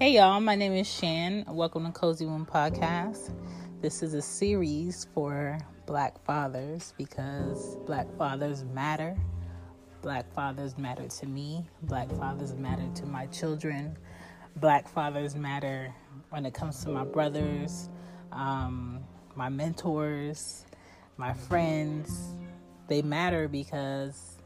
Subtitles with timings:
[0.00, 1.44] Hey y'all, my name is Shan.
[1.46, 3.34] Welcome to Cozy Womb Podcast.
[3.82, 9.14] This is a series for black fathers because black fathers matter.
[10.00, 11.66] Black fathers matter to me.
[11.82, 13.94] Black fathers matter to my children.
[14.56, 15.94] Black fathers matter
[16.30, 17.90] when it comes to my brothers,
[18.32, 19.00] um,
[19.34, 20.64] my mentors,
[21.18, 22.36] my friends.
[22.88, 24.38] They matter because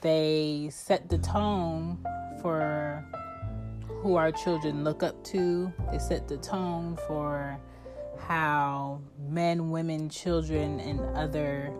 [0.00, 1.98] they set the tone
[2.40, 3.04] for
[4.00, 5.72] who our children look up to.
[5.90, 7.58] They set the tone for
[8.26, 11.72] how men, women, children, and other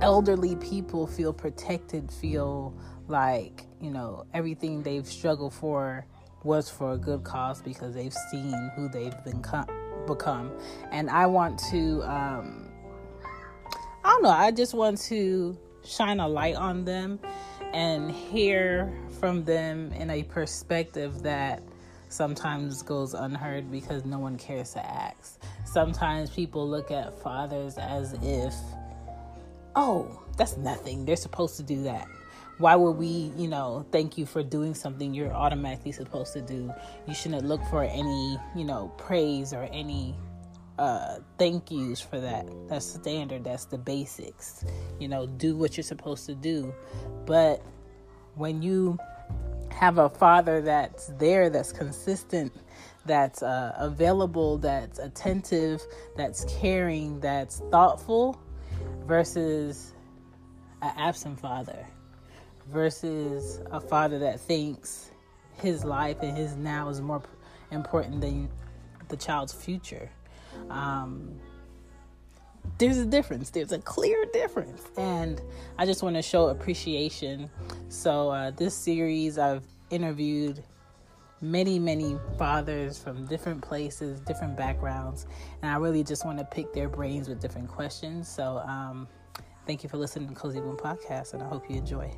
[0.00, 2.74] elderly people feel protected, feel
[3.08, 6.06] like, you know, everything they've struggled for
[6.44, 9.66] was for a good cause because they've seen who they've become.
[10.06, 10.52] become.
[10.90, 12.68] And I want to, um,
[14.04, 17.20] I don't know, I just want to shine a light on them
[17.72, 21.62] and hear from them in a perspective that
[22.08, 25.40] sometimes goes unheard because no one cares to ask.
[25.64, 28.52] Sometimes people look at fathers as if,
[29.76, 31.04] oh, that's nothing.
[31.04, 32.08] They're supposed to do that.
[32.58, 36.74] Why would we, you know, thank you for doing something you're automatically supposed to do?
[37.06, 40.16] You shouldn't look for any, you know, praise or any
[40.80, 42.48] uh, thank yous for that.
[42.66, 43.44] That's standard.
[43.44, 44.64] That's the basics.
[44.98, 46.74] You know, do what you're supposed to do.
[47.24, 47.62] But
[48.34, 48.98] when you
[49.72, 52.52] have a father that's there, that's consistent,
[53.06, 55.82] that's uh, available, that's attentive,
[56.16, 58.40] that's caring, that's thoughtful,
[59.06, 59.94] versus
[60.82, 61.86] an absent father,
[62.70, 65.10] versus a father that thinks
[65.60, 67.22] his life and his now is more
[67.70, 68.48] important than
[69.08, 70.10] the child's future.
[70.70, 71.38] Um,
[72.78, 73.50] there's a difference.
[73.50, 74.82] There's a clear difference.
[74.96, 75.40] And
[75.78, 77.50] I just want to show appreciation.
[77.88, 80.62] So, uh, this series, I've interviewed
[81.40, 85.26] many, many fathers from different places, different backgrounds.
[85.62, 88.28] And I really just want to pick their brains with different questions.
[88.28, 89.08] So, um,
[89.66, 92.12] thank you for listening to Cozy Womb Podcast, and I hope you enjoy.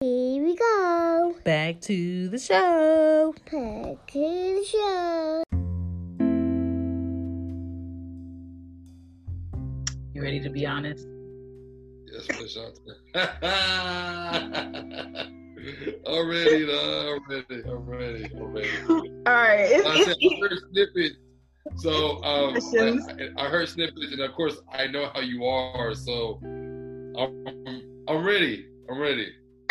[0.00, 1.34] Here we go.
[1.44, 3.34] Back to the show.
[3.50, 5.43] Back to the show.
[10.24, 11.06] Ready to be honest?
[12.10, 12.78] Yes, push out
[16.06, 17.16] I'm ready, though.
[17.16, 17.62] I'm ready.
[17.68, 18.24] I'm ready.
[18.34, 18.70] I'm ready.
[18.88, 19.68] All right.
[19.70, 21.16] It's, I, said, I heard snippets.
[21.76, 25.94] So um, I, I heard snippets, and of course, I know how you are.
[25.94, 27.46] So I'm,
[28.08, 28.66] I'm ready.
[28.90, 29.30] I'm ready.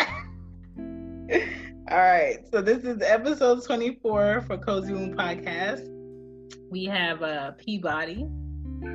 [1.90, 2.38] All right.
[2.52, 5.88] So this is episode 24 for Cozy Womb Podcast.
[6.70, 8.28] We have uh, Peabody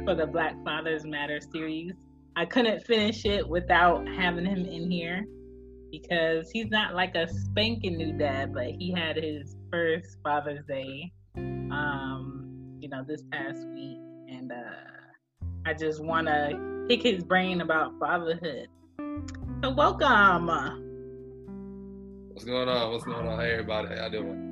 [0.06, 1.94] for the Black Fathers Matter series.
[2.36, 5.26] I couldn't finish it without having him in here
[5.92, 11.12] because he's not like a spanking new dad, but he had his first Father's Day,
[11.36, 17.62] um, you know, this past week, and uh, I just want to pick his brain
[17.62, 18.68] about fatherhood.
[19.64, 20.48] So welcome.
[22.30, 22.92] What's going on?
[22.92, 23.40] What's going on?
[23.40, 23.90] Hey, everybody.
[23.90, 24.50] How y'all doing?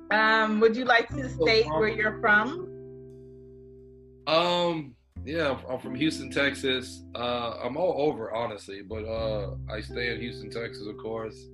[0.10, 2.75] um, would you like to state where you're from?
[4.26, 4.94] Um,
[5.24, 7.02] yeah, I'm- I'm from Houston, Texas.
[7.14, 11.48] Uh, I'm all over, honestly, but uh, I stay in Houston, Texas, of course.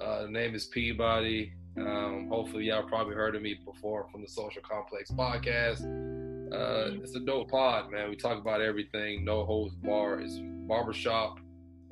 [0.00, 1.52] Uh, the name is Peabody.
[1.76, 5.82] Um, hopefully, y'all probably heard of me before from the Social Complex podcast.
[6.52, 8.08] Uh, it's a dope pod, man.
[8.10, 9.24] We talk about everything.
[9.24, 10.20] No holds bar.
[10.20, 11.38] It's barbershop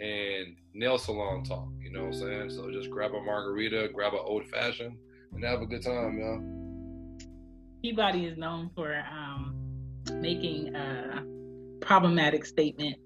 [0.01, 1.69] and nail salon talk.
[1.81, 2.51] You know what I'm saying?
[2.51, 4.97] So just grab a margarita, grab an old fashioned,
[5.33, 7.19] and have a good time, man.
[7.83, 9.55] Peabody is known for um,
[10.13, 11.23] making uh,
[11.81, 13.01] problematic statements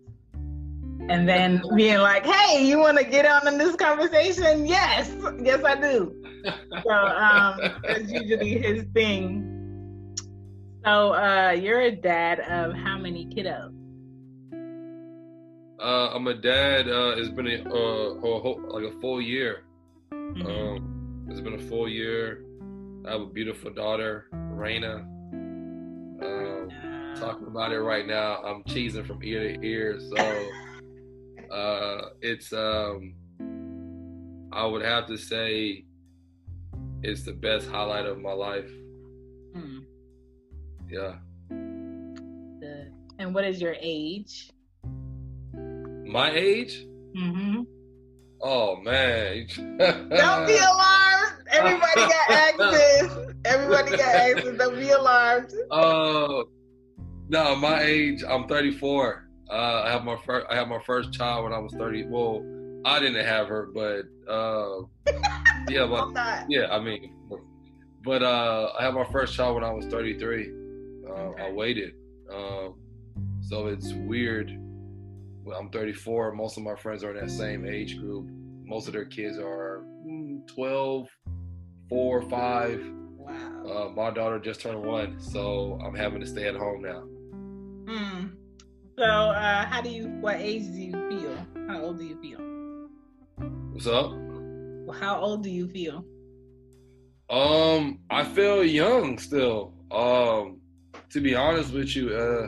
[1.08, 5.10] and then being like, "Hey, you want to get on in this conversation?" Yes,
[5.42, 6.14] yes, I do.
[6.86, 9.46] So um, that's usually his thing.
[10.84, 13.74] So uh, you're a dad of how many kiddos?
[15.78, 16.88] Uh, I'm a dad.
[16.88, 19.64] Uh, it's been a, uh, a whole, like a full year.
[20.12, 20.46] Mhm.
[20.46, 22.44] Um, it's been a full year.
[23.06, 25.06] I have a beautiful daughter, Raina.
[27.20, 30.00] Talking about it right now, I'm cheesing from ear to ear.
[30.00, 30.48] So
[31.50, 33.14] Uh, it's um,
[34.52, 35.84] I would have to say,
[37.02, 38.70] it's the best highlight of my life.
[39.52, 39.80] Hmm.
[40.88, 41.14] Yeah.
[43.18, 44.50] And what is your age?
[46.06, 46.84] my age.
[47.16, 47.62] Mm-hmm.
[48.42, 49.46] Oh man.
[49.56, 51.48] Don't be alarmed.
[51.50, 53.16] Everybody got access.
[53.44, 54.58] Everybody got access.
[54.58, 55.52] Don't be alarmed.
[55.70, 56.42] Uh,
[57.30, 58.24] no, my age.
[58.28, 59.28] I'm 34.
[59.48, 60.46] Uh, I have my first.
[60.50, 62.06] I have my first child when I was 30.
[62.08, 62.44] Well,
[62.84, 64.80] I didn't have her, but uh,
[65.68, 67.14] yeah, but yeah, I mean,
[68.04, 70.52] but uh, I had my first child when I was 33.
[71.08, 71.94] Uh, I waited,
[72.32, 72.74] um,
[73.42, 74.56] so it's weird.
[75.44, 76.32] Well, I'm 34.
[76.32, 78.28] Most of my friends are in that same age group.
[78.64, 81.08] Most of their kids are mm, 12,
[81.88, 82.92] 4, 5.
[83.16, 83.64] Wow.
[83.64, 87.04] Uh, my daughter just turned one, so I'm having to stay at home now.
[87.90, 88.26] Hmm.
[88.96, 90.06] So, uh, how do you?
[90.20, 91.66] What age do you feel?
[91.66, 92.38] How old do you feel?
[93.72, 94.12] What's up?
[94.12, 96.04] Well, how old do you feel?
[97.28, 99.74] Um, I feel young still.
[99.90, 100.60] Um,
[101.08, 102.46] to be honest with you, uh,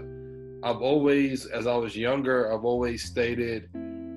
[0.65, 3.69] I've always, as I was younger, I've always stated,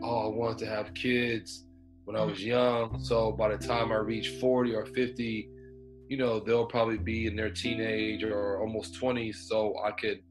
[0.04, 1.66] oh, I wanted to have kids
[2.04, 3.00] when I was young.
[3.04, 5.50] So by the time I reach 40 or 50,
[6.08, 10.22] you know, they'll probably be in their teenage or almost 20s, so I could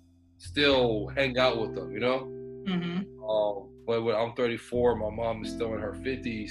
[0.45, 2.29] still hang out with them, you know?
[2.69, 3.25] Mm-hmm.
[3.25, 6.51] Um, but when I'm 34, my mom is still in her 50s,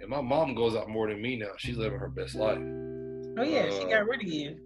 [0.00, 1.50] and my mom goes out more than me now.
[1.58, 2.58] She's living her best life.
[3.38, 4.56] Oh yeah, she Uh, got rid of you.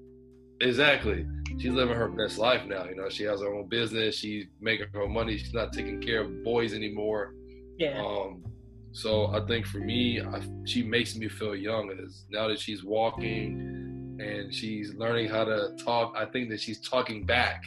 [0.61, 1.26] Exactly.
[1.58, 2.84] She's living her best life now.
[2.84, 4.16] You know, she has her own business.
[4.16, 5.37] She's making her money.
[5.37, 7.34] She's not taking care of boys anymore.
[7.78, 8.00] Yeah.
[8.05, 8.44] Um,
[8.93, 11.90] so I think for me, I, she makes me feel young.
[11.90, 16.81] As now that she's walking and she's learning how to talk, I think that she's
[16.81, 17.62] talking back.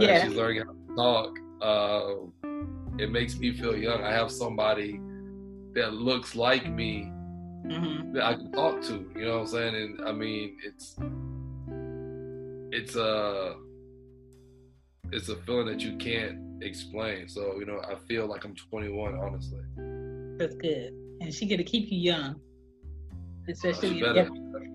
[0.00, 0.24] Yeah.
[0.24, 1.38] She's learning how to talk.
[1.60, 2.14] Uh,
[2.98, 4.02] it makes me feel young.
[4.02, 5.00] I have somebody
[5.74, 7.12] that looks like me
[7.66, 8.12] Mm-hmm.
[8.14, 9.10] that I can talk to.
[9.14, 9.74] You know what I'm saying?
[9.74, 10.96] And I mean, it's
[12.70, 13.56] it's a
[15.10, 17.28] it's a feeling that you can't explain.
[17.28, 19.60] So you know, I feel like I'm 21, honestly.
[20.38, 20.92] That's good.
[21.20, 22.40] And she gonna keep you young,
[23.48, 24.30] especially if you, have,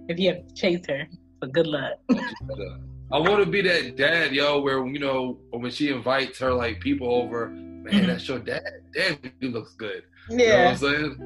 [0.10, 1.08] if you have to chase her.
[1.42, 1.94] So good luck.
[2.10, 2.80] Better.
[3.14, 6.80] I want to be that dad, yo, where you know when she invites her like
[6.80, 8.08] people over, man, Mhm.
[8.08, 8.64] that's your dad.
[8.96, 10.02] Damn, he looks good.
[10.30, 11.20] You know what I'm saying?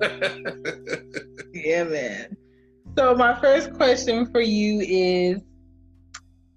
[1.54, 2.36] Yeah, man.
[2.98, 5.42] So my first question for you is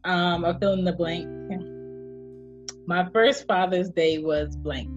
[0.06, 1.28] um I fill in the blank.
[2.88, 4.90] My first Father's Day was blank.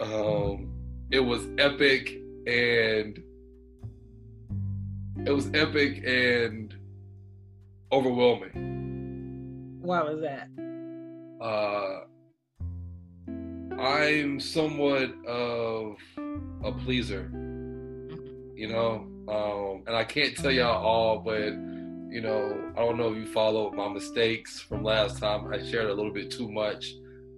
[0.00, 0.72] um,
[1.10, 3.22] it was epic and
[5.26, 6.69] it was epic and
[7.92, 9.78] overwhelming.
[9.82, 10.48] Why was that?
[11.40, 12.04] Uh,
[13.80, 15.96] I'm somewhat of
[16.64, 17.30] a pleaser,
[18.54, 21.52] you know, um, and I can't tell y'all all, but
[22.12, 25.50] you know, I don't know if you followed my mistakes from last time.
[25.52, 26.92] I shared a little bit too much,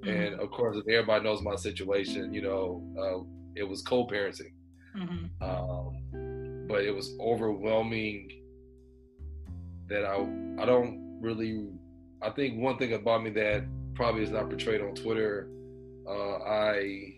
[0.05, 3.23] and of course, if everybody knows my situation, you know, uh,
[3.55, 4.53] it was co-parenting.
[4.97, 5.31] Mhm.
[5.41, 8.42] um, but it was overwhelming
[9.89, 10.17] that I
[10.61, 11.69] I don't really
[12.23, 13.65] I think one thing about me that
[13.95, 15.49] probably is not portrayed on Twitter
[16.09, 17.15] uh, I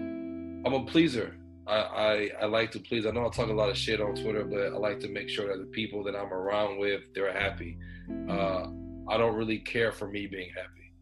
[0.00, 1.36] I'm a pleaser.
[1.66, 3.06] I, I I like to please.
[3.06, 5.28] I know I talk a lot of shit on Twitter but I like to make
[5.28, 7.78] sure that the people that I'm around with they're happy.
[8.28, 8.68] Uh,
[9.08, 10.92] I don't really care for me being happy.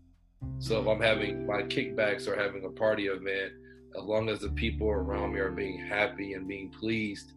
[0.58, 3.52] So if I'm having my kickbacks or having a party event
[3.96, 7.32] as long as the people around me are being happy and being pleased,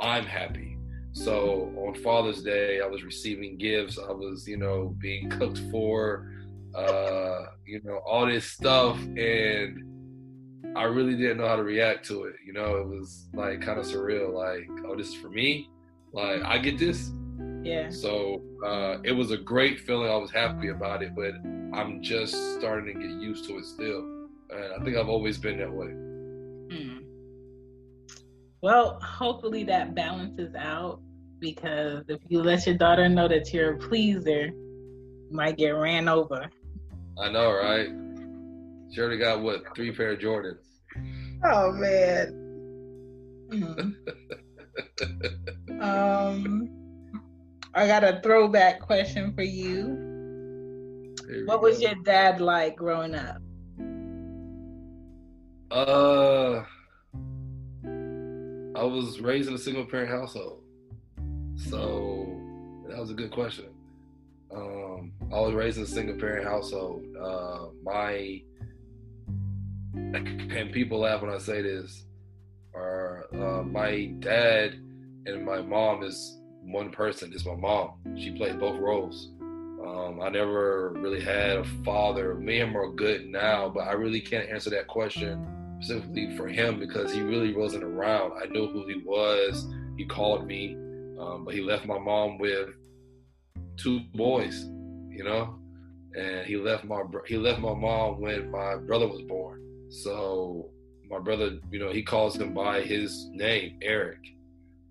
[0.00, 0.76] I'm happy.
[1.14, 3.98] So on Father's Day, I was receiving gifts.
[3.98, 6.28] I was, you know, being cooked for,
[6.74, 12.24] uh, you know, all this stuff, and I really didn't know how to react to
[12.24, 12.34] it.
[12.44, 14.34] You know, it was like kind of surreal.
[14.34, 15.70] Like, oh, this is for me.
[16.12, 17.12] Like, I get this.
[17.62, 17.90] Yeah.
[17.90, 20.10] So uh, it was a great feeling.
[20.10, 21.34] I was happy about it, but
[21.78, 24.00] I'm just starting to get used to it still.
[24.50, 25.92] And I think I've always been that way.
[26.76, 26.98] Hmm.
[28.62, 31.00] Well, hopefully that balances out
[31.44, 36.08] because if you let your daughter know that you're a pleaser, you might get ran
[36.08, 36.50] over.
[37.22, 37.88] I know, right?
[38.90, 40.64] She already got what three pair of Jordans.
[41.44, 42.40] Oh man.
[43.52, 43.94] Mhm.
[45.82, 46.70] um,
[47.74, 49.84] I got a throwback question for you.
[51.28, 51.88] Here we What was go.
[51.88, 53.36] your dad like growing up?
[55.70, 56.64] Uh,
[58.76, 60.62] I was raised in a single parent household,
[61.56, 62.40] so
[62.88, 63.66] that was a good question.
[64.54, 67.04] Um, I was raised in a single parent household.
[67.20, 68.42] Uh, my
[70.14, 72.04] and people laugh when I say this,
[72.74, 74.74] are uh, my dad
[75.26, 77.32] and my mom is one person.
[77.32, 77.94] It's my mom.
[78.16, 79.30] She played both roles.
[79.40, 82.34] Um, I never really had a father.
[82.34, 85.46] Me and him are good now, but I really can't answer that question
[85.80, 88.32] specifically for him because he really wasn't around.
[88.42, 89.66] I knew who he was.
[89.96, 90.76] He called me,
[91.18, 92.70] um, but he left my mom with
[93.76, 94.64] two boys,
[95.08, 95.58] you know,
[96.16, 99.60] and he left my he left my mom when my brother was born.
[99.90, 100.70] So
[101.08, 104.18] my brother, you know, he calls him by his name, Eric.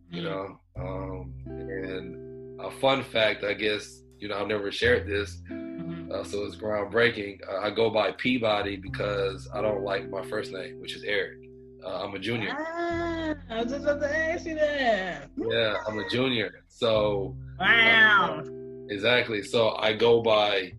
[0.10, 0.26] You mm.
[0.26, 6.12] know, um, and a fun fact, I guess, you know, I've never shared this, mm-hmm.
[6.12, 7.40] uh, so it's groundbreaking.
[7.50, 11.43] Uh, I go by Peabody because I don't like my first name, which is Eric.
[11.86, 12.50] Uh, I'm a junior.
[12.52, 15.30] Ah, I was just about to ask you that.
[15.38, 16.64] Yeah, I'm a junior.
[16.70, 18.42] So wow.
[18.42, 18.50] Uh,
[18.90, 19.44] exactly.
[19.44, 20.74] So I go by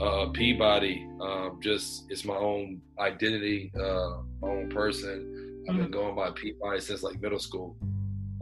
[0.00, 1.06] uh, Peabody.
[1.20, 5.64] Um, just it's my own identity, uh, my own person.
[5.68, 5.92] I've been mm-hmm.
[5.92, 7.76] going by Peabody since like middle school.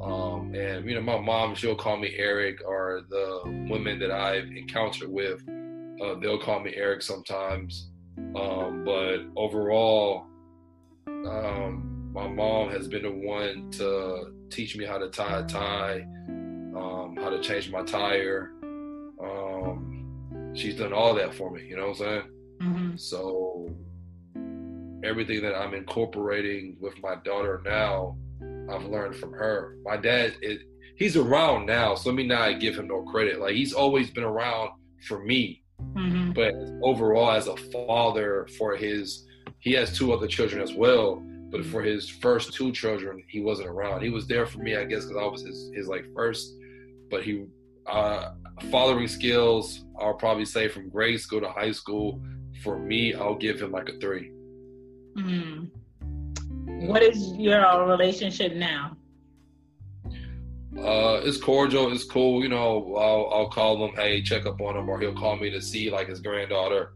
[0.02, 3.40] Um, and you know, my mom, she'll call me Eric, or the
[3.70, 5.42] women that I've encountered with,
[6.02, 7.90] uh, they'll call me Eric sometimes.
[8.36, 10.26] Um, but overall,
[11.06, 16.06] um, my mom has been the one to teach me how to tie a tie,
[16.76, 18.52] um, how to change my tire.
[19.20, 21.66] Um, she's done all that for me.
[21.66, 22.22] You know what I'm saying?
[22.62, 22.96] Mm-hmm.
[22.96, 23.68] So
[25.04, 28.16] everything that I'm incorporating with my daughter now
[28.70, 29.76] I've learned from her.
[29.84, 30.60] My dad is
[30.96, 33.40] he's around now, so let me not give him no credit.
[33.40, 34.70] Like he's always been around
[35.08, 35.62] for me.
[35.80, 36.32] Mm-hmm.
[36.32, 36.54] But
[36.86, 39.26] overall as a father for his
[39.58, 41.22] he has two other children as well,
[41.54, 44.02] but for his first two children, he wasn't around.
[44.02, 46.56] He was there for me, I guess, because I was his, his like first.
[47.08, 47.44] But he,
[47.86, 48.32] uh,
[48.72, 52.20] fathering skills, I'll probably say from grade school to high school.
[52.64, 54.32] For me, I'll give him like a 3
[55.16, 56.88] mm-hmm.
[56.88, 58.96] What is your relationship now?
[60.76, 61.92] Uh, it's cordial.
[61.92, 62.42] It's cool.
[62.42, 65.50] You know, I'll, I'll call him, hey, check up on him, or he'll call me
[65.50, 66.94] to see like his granddaughter.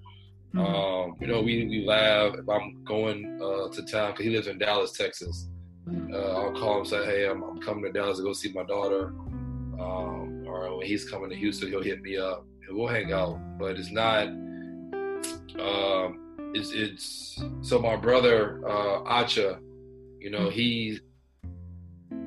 [0.55, 0.59] Mm-hmm.
[0.61, 2.35] Um, you know, we, we laugh.
[2.35, 5.49] If I'm going uh, to town, because he lives in Dallas, Texas,
[5.89, 6.13] mm-hmm.
[6.13, 8.65] uh, I'll call him say, hey, I'm, I'm, coming to Dallas to go see my
[8.65, 9.09] daughter.
[9.79, 13.39] Um, or when he's coming to Houston, he'll hit me up and we'll hang out.
[13.59, 14.29] But it's not.
[15.59, 16.25] Um,
[16.55, 19.61] it's it's so my brother uh, Acha
[20.21, 20.99] you know, he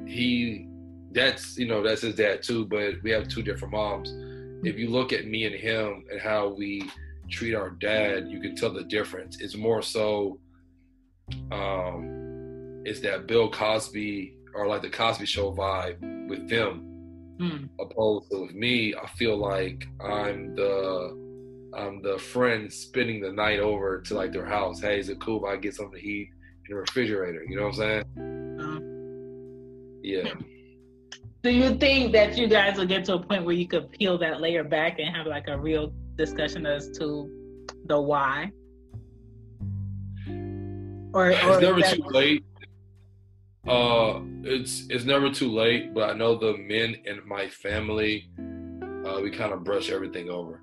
[0.06, 0.68] he
[1.12, 4.14] that's you know that's his dad too, but we have two different moms.
[4.66, 6.90] If you look at me and him and how we
[7.32, 9.40] treat our dad, you can tell the difference.
[9.40, 10.40] It's more so
[11.52, 16.88] um it's that Bill Cosby or like the Cosby show vibe with them.
[17.40, 17.70] Mm.
[17.80, 21.18] Opposed to with me, I feel like I'm the
[21.74, 24.82] I'm the friend spending the night over to like their house.
[24.82, 26.30] Hey, is it cool if I get something to eat?
[26.68, 27.44] In the refrigerator.
[27.48, 28.58] You know what I'm saying?
[28.60, 30.34] Um, yeah.
[31.44, 34.18] Do you think that you guys will get to a point where you could peel
[34.20, 37.30] that layer back and have like a real discussion as to
[37.86, 38.52] the why?
[41.14, 42.46] Or, it's or never too late.
[43.68, 48.30] Uh, it's it's never too late, but I know the men in my family,
[49.06, 50.62] uh, we kind of brush everything over.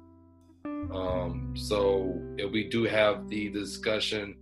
[0.64, 4.36] Um, so if we do have the discussion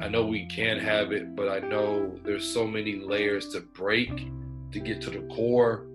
[0.00, 4.28] I know we can have it, but I know there's so many layers to break
[4.72, 5.86] to get to the core.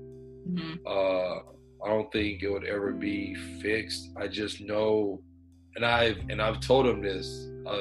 [0.49, 0.75] Mm-hmm.
[0.85, 1.51] Uh,
[1.83, 4.11] I don't think it would ever be fixed.
[4.17, 5.21] I just know,
[5.75, 7.49] and I've and I've told him this.
[7.65, 7.71] Uh,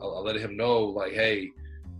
[0.00, 1.50] I, I let him know, like, hey,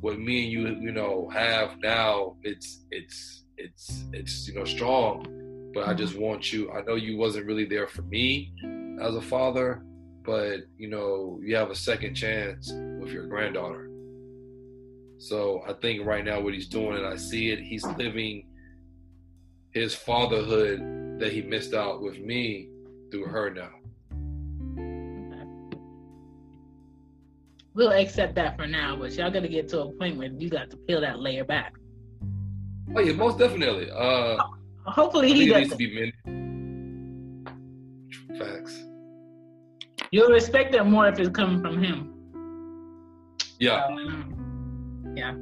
[0.00, 5.26] what me and you, you know, have now, it's it's it's it's you know strong.
[5.73, 6.70] But I just want you.
[6.73, 8.52] I know you wasn't really there for me
[9.00, 9.82] as a father,
[10.25, 13.90] but you know you have a second chance with your granddaughter
[15.18, 18.47] so i think right now what he's doing and i see it he's living
[19.73, 20.80] his fatherhood
[21.21, 22.69] that he missed out with me
[23.11, 23.71] through her now
[27.75, 30.71] we'll accept that for now but y'all gotta get to a point where you got
[30.71, 31.75] to peel that layer back
[32.97, 34.37] oh yeah most definitely uh
[34.87, 36.12] hopefully he needs to be
[38.39, 38.85] facts
[40.12, 42.12] You'll respect it more if it's coming from him.
[43.61, 43.87] Yeah.
[43.87, 45.37] So, yeah.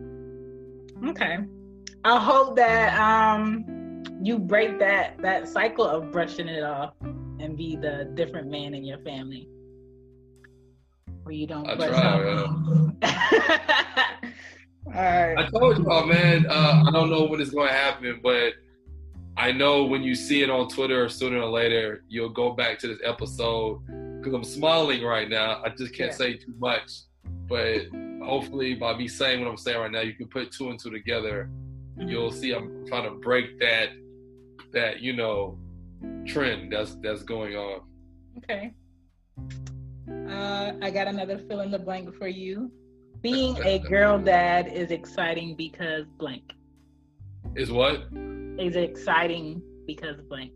[1.10, 1.38] Okay.
[2.04, 3.64] I hope that um
[4.22, 8.84] you break that that cycle of brushing it off and be the different man in
[8.84, 9.48] your family.
[11.22, 12.24] Where you don't I brush try,
[13.02, 14.16] yeah.
[14.86, 15.38] All right.
[15.38, 18.54] I told y'all, man, uh, I don't know when it's going to happen, but
[19.36, 22.88] I know when you see it on Twitter sooner or later, you'll go back to
[22.88, 25.62] this episode because I'm smiling right now.
[25.64, 26.16] I just can't yeah.
[26.16, 26.90] say too much,
[27.46, 27.82] but
[28.24, 30.90] hopefully by me saying what I'm saying right now, you can put two and two
[30.90, 31.50] together.
[31.98, 33.88] You'll see I'm trying to break that
[34.72, 35.58] that you know
[36.26, 37.82] trend that's that's going on.
[38.38, 38.72] Okay.
[40.08, 42.70] Uh, I got another fill in the blank for you.
[43.20, 46.52] Being a girl dad is exciting because blank.
[47.56, 48.06] Is what?
[48.58, 50.52] Is exciting because blank.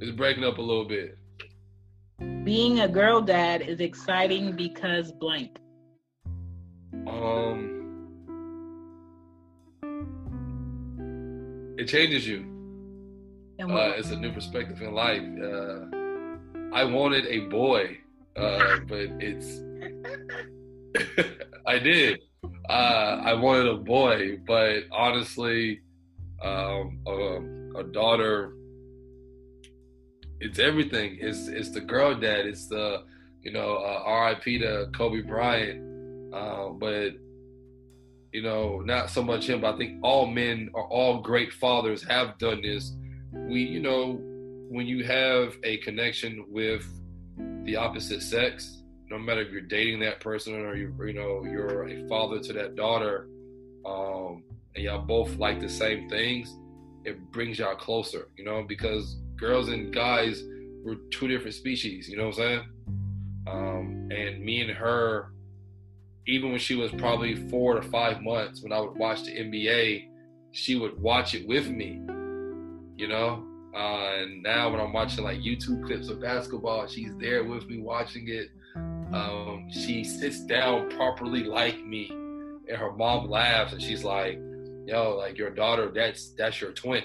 [0.00, 1.18] It's breaking up a little bit.
[2.44, 5.58] Being a girl dad is exciting because blank.
[7.06, 7.81] Um,
[11.78, 12.40] it changes you.
[13.58, 15.22] And Uh, it's a new perspective in life.
[15.22, 15.86] Uh,
[16.74, 17.98] I wanted a boy,
[18.36, 19.62] uh, but it's.
[21.66, 22.20] I did.
[22.68, 25.80] Uh, I wanted a boy, but honestly,
[26.42, 28.54] um, a, a daughter.
[30.40, 31.18] It's everything.
[31.20, 32.46] It's it's the girl dad.
[32.46, 33.04] It's the
[33.42, 34.58] you know uh, R.I.P.
[34.58, 35.80] to Kobe Bryant.
[36.34, 37.12] Uh, but
[38.32, 39.60] you know, not so much him.
[39.60, 42.92] But I think all men or all great fathers have done this.
[43.32, 44.18] We, you know,
[44.68, 46.86] when you have a connection with
[47.64, 51.86] the opposite sex, no matter if you're dating that person or you, you know, you're
[51.86, 53.28] a father to that daughter,
[53.84, 54.42] um,
[54.74, 56.56] and y'all both like the same things,
[57.04, 60.42] it brings y'all closer, you know, because girls and guys
[60.82, 62.60] were two different species, you know what I'm saying?
[63.46, 65.32] Um, and me and her,
[66.26, 70.08] even when she was probably four to five months, when I would watch the NBA,
[70.52, 72.00] she would watch it with me,
[72.96, 73.44] you know.
[73.74, 77.78] Uh, and now when I'm watching like YouTube clips of basketball, she's there with me
[77.80, 78.50] watching it.
[78.76, 84.38] Um, she sits down properly like me, and her mom laughs and she's like,
[84.86, 87.04] "Yo, like your daughter, that's that's your twin."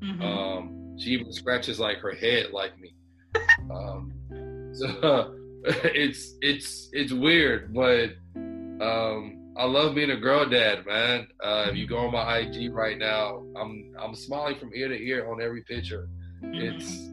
[0.00, 0.22] Mhm.
[0.22, 2.94] Um, she even scratches like her head like me.
[3.70, 4.12] Um,
[4.72, 8.10] so it's it's it's weird, but
[8.80, 11.28] um, I love being a girl dad, man.
[11.42, 15.00] Uh, if you go on my IG right now, I'm I'm smiling from ear to
[15.00, 16.08] ear on every picture.
[16.42, 17.08] It's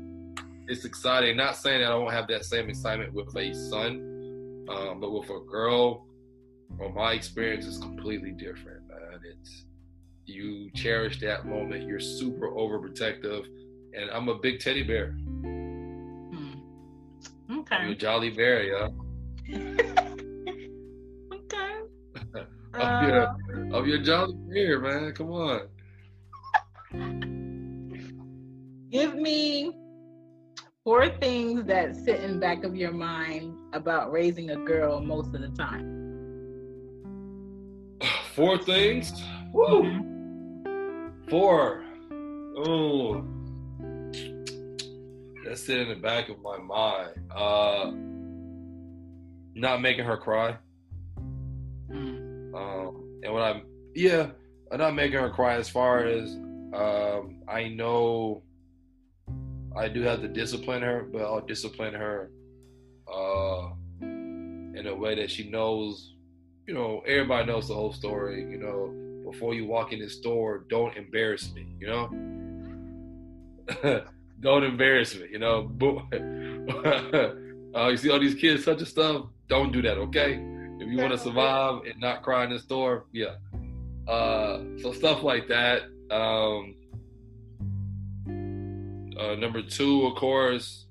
[0.68, 1.38] it's exciting.
[1.38, 5.30] Not saying that I won't have that same excitement with a son, um, but with
[5.30, 6.08] a girl,
[6.78, 9.20] well, my experience is completely different, man.
[9.24, 9.66] It's
[10.26, 11.88] you cherish that moment.
[11.88, 13.46] You're super overprotective,
[13.94, 15.16] and I'm a big teddy bear.
[15.44, 16.62] Mhm.
[17.70, 19.98] I'm a jolly bear, yeah.
[22.74, 23.28] I'm Uh, your,
[23.76, 25.14] I'm your jolly bear, man.
[25.14, 25.68] Come on.
[28.92, 29.72] give me
[30.84, 35.42] four things that sit in back of your mind about raising a girl most of
[35.42, 35.98] the time.
[38.36, 39.12] Four things.
[39.54, 41.14] Woo.
[41.30, 41.84] Four.
[42.58, 43.24] Oh.
[45.46, 47.12] That's it in the back of my mind.
[47.30, 47.92] Uh,
[49.54, 50.58] not making her cry.
[52.54, 53.64] Um, and when I'm,
[53.96, 54.28] yeah,
[54.72, 56.34] I'm not making her cry as far as
[56.74, 58.44] um, I know
[59.76, 62.32] I do have to discipline her, but I'll discipline her
[63.12, 63.70] uh,
[64.02, 66.14] in a way that she knows,
[66.68, 68.42] you know, everybody knows the whole story.
[68.50, 72.10] You know, before you walk in this door, don't embarrass me, you know?
[74.40, 75.72] don't embarrass me, you know?
[77.74, 80.34] Uh, you see all these kids, such a stuff, don't do that, okay?
[80.82, 83.36] If you want to survive and not cry in the store, yeah.
[84.08, 85.84] Uh, so stuff like that.
[86.10, 86.76] Um,
[89.16, 90.88] uh, number two, of course,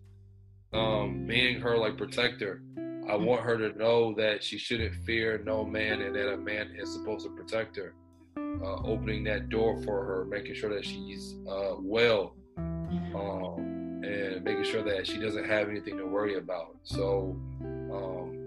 [0.73, 2.63] um, being her like protector.
[3.09, 6.73] I want her to know that she shouldn't fear no man and that a man
[6.79, 7.95] is supposed to protect her.
[8.37, 14.63] Uh, opening that door for her, making sure that she's uh, well, um, and making
[14.63, 16.77] sure that she doesn't have anything to worry about.
[16.85, 18.40] So um,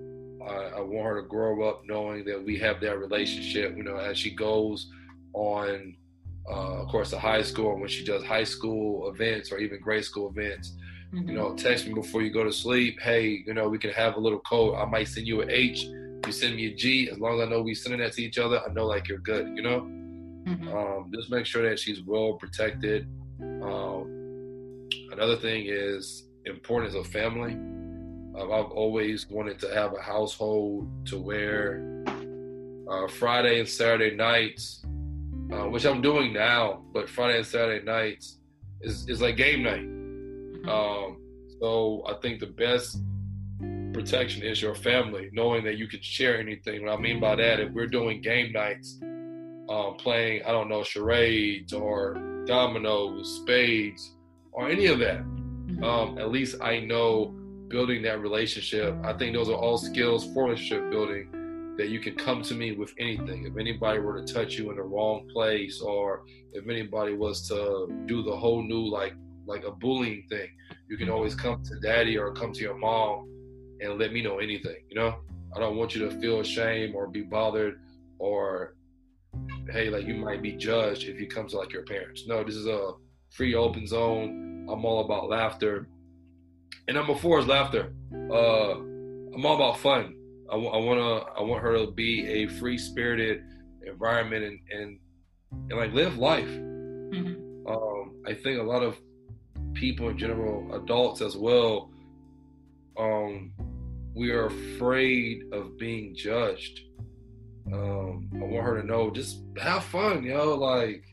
[0.48, 3.76] I, I want her to grow up knowing that we have that relationship.
[3.78, 4.90] You know, as she goes
[5.34, 5.96] on,
[6.50, 9.80] uh, of course, to high school, and when she does high school events or even
[9.82, 10.76] grade school events,
[11.14, 11.30] Mm-hmm.
[11.30, 13.00] you know, text me before you go to sleep.
[13.00, 14.74] Hey, you know, we can have a little code.
[14.74, 15.84] I might send you an H.
[15.84, 17.08] You send me a G.
[17.12, 19.20] As long as I know we sending that to each other, I know like you're
[19.20, 19.46] good.
[19.56, 19.82] You know,
[20.48, 20.74] Mhm.
[20.74, 23.06] um, just make sure that she's well protected.
[23.40, 27.54] Um, another thing is importance of family.
[28.36, 32.04] Um, I've always wanted to have a household to where
[32.90, 34.84] uh, Friday and Saturday nights,
[35.52, 38.40] uh, which I'm doing now, but Friday and Saturday nights
[38.82, 40.70] is, is like game night.
[40.72, 41.18] Um,
[41.60, 42.98] so I think the best
[43.94, 46.86] protection is your family, knowing that you can share anything.
[46.86, 49.00] What I mean by that, if we're doing game nights,
[49.70, 52.16] um, playing, I don't know, charades or
[52.46, 54.16] dominoes, spades,
[54.52, 55.20] or any of that,
[55.86, 57.36] um, at least I know
[57.74, 58.96] building that relationship.
[59.04, 62.74] I think those are all skills for relationship building that you can come to me
[62.74, 63.48] with anything.
[63.48, 67.92] If anybody were to touch you in the wrong place, or if anybody was to
[68.06, 69.16] do the whole new like
[69.48, 70.50] like a bullying thing,
[70.88, 73.28] you can always come to daddy or come to your mom
[73.82, 74.82] and let me know anything.
[74.88, 75.16] You know,
[75.56, 77.82] I don't want you to feel ashamed or be bothered
[78.20, 78.76] or
[79.72, 82.28] hey, like you might be judged if you come to like your parents.
[82.28, 82.92] No, this is a
[83.32, 84.68] free open zone.
[84.70, 85.88] I'm all about laughter.
[86.88, 87.94] And number four is laughter.
[88.14, 88.72] Uh,
[89.34, 90.16] I'm all about fun.
[90.50, 93.42] I, w- I wanna I want her to be a free spirited
[93.86, 95.00] environment and, and
[95.70, 96.48] and like live life.
[96.48, 97.36] Mhm.
[97.68, 98.98] Um, I think a lot of
[99.74, 101.92] people in general, adults as well,
[102.98, 103.54] um,
[104.16, 106.82] we are afraid of being judged.
[107.72, 110.56] Um, I want her to know, just have fun, yo.
[110.56, 111.04] Like,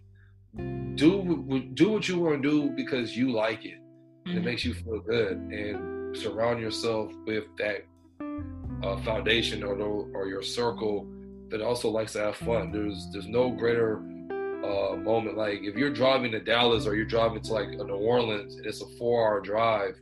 [0.96, 3.79] do do what you want to do because you like it.
[4.30, 7.84] And it makes you feel good, and surround yourself with that
[8.82, 11.06] uh, foundation or the- or your circle
[11.50, 12.72] that also likes to have fun.
[12.72, 13.98] There's there's no greater
[14.64, 18.56] uh, moment like if you're driving to Dallas or you're driving to like New Orleans
[18.56, 19.96] and it's a four hour drive.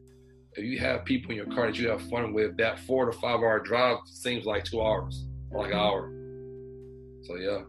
[0.55, 3.13] If you have people in your car that you have fun with, that four to
[3.13, 6.13] five hour drive seems like two hours or like an hour.
[7.23, 7.63] So yeah.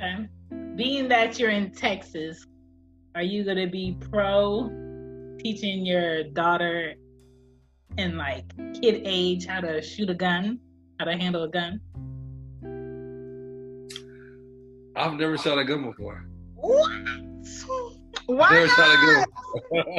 [0.00, 0.28] Okay.
[0.76, 2.46] Being that you're in Texas,
[3.14, 4.70] are you gonna be pro
[5.46, 6.94] teaching your daughter
[7.98, 8.44] in like
[8.80, 10.58] kid age how to shoot a gun,
[10.98, 11.80] how to handle a gun?
[14.94, 16.24] I've never shot a gun before.
[16.54, 16.90] What?
[18.26, 19.24] Why never shot a gun.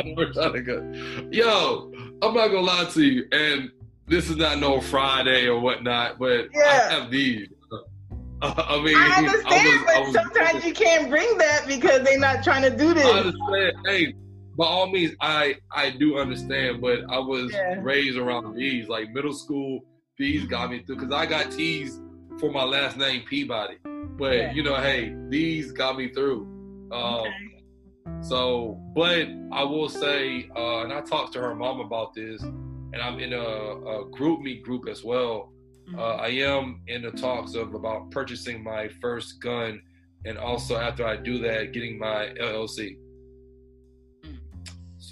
[0.16, 1.30] Never shot a gun.
[1.32, 3.70] Yo, I'm not gonna lie to you, and
[4.08, 6.62] this is not no Friday or whatnot, but Yeah.
[6.90, 7.50] I have these.
[8.42, 12.20] I mean, I understand, was- I but was- sometimes you can't bring that because they're
[12.20, 13.06] not trying to do this.
[13.06, 13.74] I understand.
[13.86, 14.14] Hey,
[14.58, 17.80] by all means, I I do understand, but I was Yeah.
[17.82, 18.88] raised around these.
[18.88, 19.82] Like middle school,
[20.18, 22.00] these got me through because I got teased
[22.40, 23.78] for my last name Peabody.
[24.18, 24.54] But Yeah.
[24.54, 26.42] you know, hey, these got me through.
[26.92, 27.50] Um, Okay.
[28.22, 32.96] So, but I will say, uh, and I talked to her mom about this, and
[33.02, 35.52] I'm in a, a group meet group as well.
[35.88, 36.00] Mm-hmm.
[36.00, 39.82] Uh, I am in the talks of about purchasing my first gun,
[40.26, 42.98] and also after I do that, getting my LLC.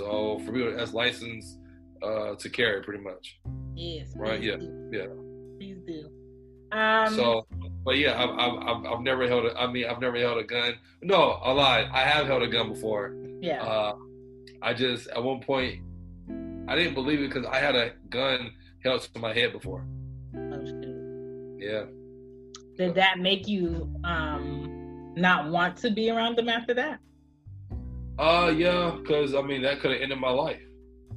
[0.01, 1.57] So for me, that's license
[2.01, 3.39] uh, to carry, pretty much.
[3.75, 4.09] Yes.
[4.15, 4.89] Right, yeah, do.
[4.91, 5.05] yeah.
[5.57, 6.09] Please do.
[6.75, 7.45] Um, so,
[7.85, 9.55] but yeah, I've, I've, I've, never held a.
[9.59, 10.73] I mean, I've never held a gun.
[11.03, 11.89] No, I lied.
[11.93, 13.13] I have held a gun before.
[13.41, 13.61] yeah.
[13.61, 13.95] Uh,
[14.63, 15.81] I just at one point
[16.67, 19.85] I didn't believe it because I had a gun held to my head before.
[20.35, 21.57] Oh.
[21.59, 21.85] Yeah.
[22.77, 26.99] Did that make you um not want to be around them after that?
[28.19, 30.61] Uh, yeah, because I mean that could have ended my life.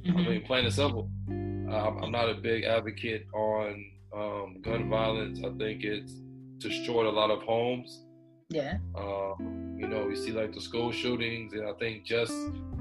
[0.05, 0.29] I Mhm.
[0.29, 1.09] mean, plain and simple.
[1.29, 5.39] Um, I'm not a big advocate on um, gun violence.
[5.43, 6.13] I think it's
[6.59, 8.05] destroyed a lot of homes.
[8.49, 8.77] Yeah.
[8.95, 12.31] Um, you know, we see like the school shootings, and I think just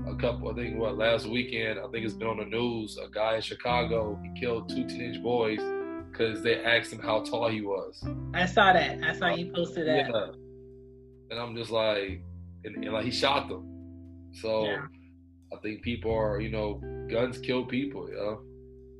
[0.06, 0.48] a couple.
[0.50, 2.98] I think what last weekend, I think it's been on the news.
[2.98, 5.60] A guy in Chicago, he killed two teenage boys
[6.12, 8.06] because they asked him how tall he was.
[8.34, 9.02] I saw that.
[9.02, 10.08] I saw you posted that.
[10.08, 10.26] Yeah.
[11.30, 12.20] And I'm just like,
[12.64, 13.73] and, and like he shot them.
[14.34, 14.86] So Yeah.
[15.52, 18.40] I think people are, you know, guns kill people, you know,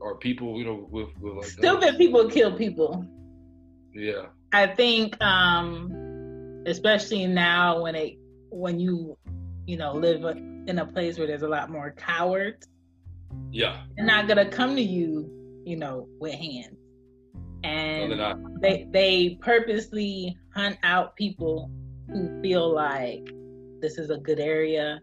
[0.01, 1.97] or people, you know, with with like Stupid guns.
[1.97, 3.05] people kill people.
[3.93, 4.27] Yeah.
[4.53, 8.19] I think, um, especially now when it
[8.51, 9.17] when you
[9.67, 10.25] you know live
[10.69, 12.69] in a place where there's a lot more cowards,
[13.51, 13.83] Yeah.
[13.97, 16.77] they're not gonna come to you, you know, with hands.
[17.65, 18.39] And they're not.
[18.61, 21.71] they they purposely hunt out people
[22.11, 23.25] who feel like
[23.81, 25.01] this is a good area,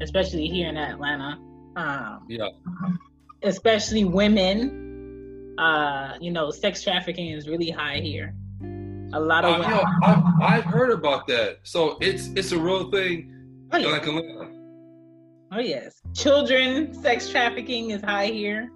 [0.00, 1.38] especially here in Atlanta.
[1.76, 2.48] Um, Yeah.
[3.42, 5.54] especially women.
[5.58, 8.34] Uh, you know, sex trafficking is really high here.
[9.14, 9.70] A lot of women.
[9.70, 11.60] yo, I've, I've heard about that.
[11.62, 13.32] So it's it's a real thing.
[13.72, 13.88] Oh, yeah.
[13.88, 14.50] Like Atlanta.
[15.52, 18.70] Oh yes, children sex trafficking is high here.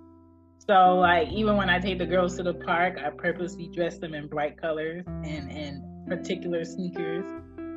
[0.66, 4.14] So like even when I take the girls to the park, I purposely dress them
[4.14, 7.24] in bright colors and and particular sneakers.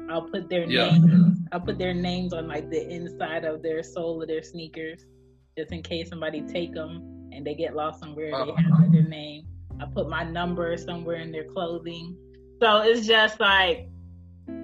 [0.10, 0.92] I'll put their Yeah.
[0.92, 1.06] names.
[1.06, 1.46] Mm-hmm.
[1.52, 5.06] I'll put their names on like the inside of their sole of their sneakers,
[5.58, 8.32] just in case somebody take them and they get lost somewhere.
[8.32, 8.52] They uh-huh.
[8.58, 8.82] Oh.
[8.82, 9.46] have their name.
[9.80, 12.16] I put my number somewhere in their clothing.
[12.62, 13.90] So it's just like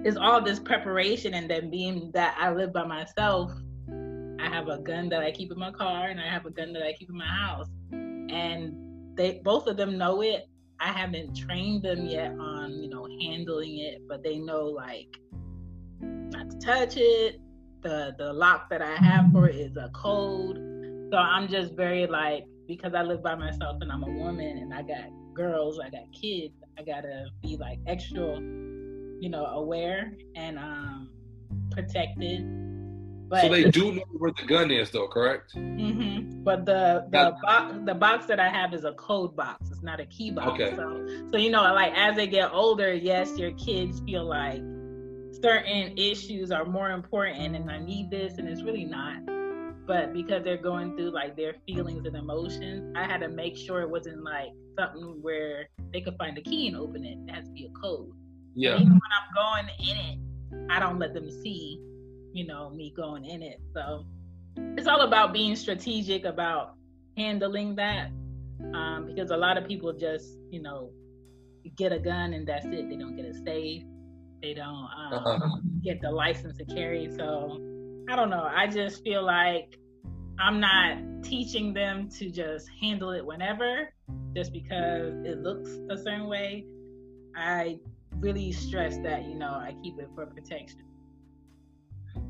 [0.04, 3.52] it's all this preparation and then being that I live by myself,
[4.40, 6.72] I have a gun that I keep in my car and I have a gun
[6.72, 7.68] that I keep in my house.
[7.92, 8.72] And
[9.16, 10.46] they both of them know it.
[10.78, 15.08] I haven't trained them yet on, you know, handling it, but they know like
[16.30, 17.40] not to touch it.
[17.82, 20.56] The the lock that I have for it is a code.
[21.10, 24.72] So I'm just very like because I live by myself and I'm a woman and
[24.72, 30.58] I got girls, I got kids, I gotta be like extra, you know, aware and
[30.58, 31.10] um
[31.70, 32.46] protected.
[33.28, 35.54] But so they do know where the gun is, though, correct?
[35.54, 36.42] Mm-hmm.
[36.42, 39.70] But the the box the box that I have is a code box.
[39.70, 40.60] It's not a key box.
[40.60, 40.74] Okay.
[40.74, 44.60] So so you know, like as they get older, yes, your kids feel like
[45.42, 49.26] certain issues are more important, and I need this, and it's really not.
[49.86, 53.80] But because they're going through like their feelings and emotions, I had to make sure
[53.80, 57.18] it wasn't like something where they could find a key and open it.
[57.26, 58.12] It has to be a code.
[58.54, 58.74] Yeah.
[58.74, 61.80] even when I'm going in it, I don't let them see
[62.32, 63.60] you know, me going in it.
[63.74, 64.04] So
[64.56, 66.74] it's all about being strategic about
[67.16, 68.10] handling that.
[68.74, 70.90] Um, because a lot of people just, you know,
[71.76, 72.88] get a gun and that's it.
[72.88, 73.82] They don't get a safe.
[74.42, 75.56] They don't um, uh-huh.
[75.82, 77.10] get the license to carry.
[77.14, 77.60] So
[78.08, 78.48] I don't know.
[78.50, 79.78] I just feel like
[80.38, 83.92] I'm not teaching them to just handle it whenever,
[84.34, 86.64] just because it looks a certain way.
[87.36, 87.78] I
[88.18, 90.82] really stress that, you know, I keep it for protection.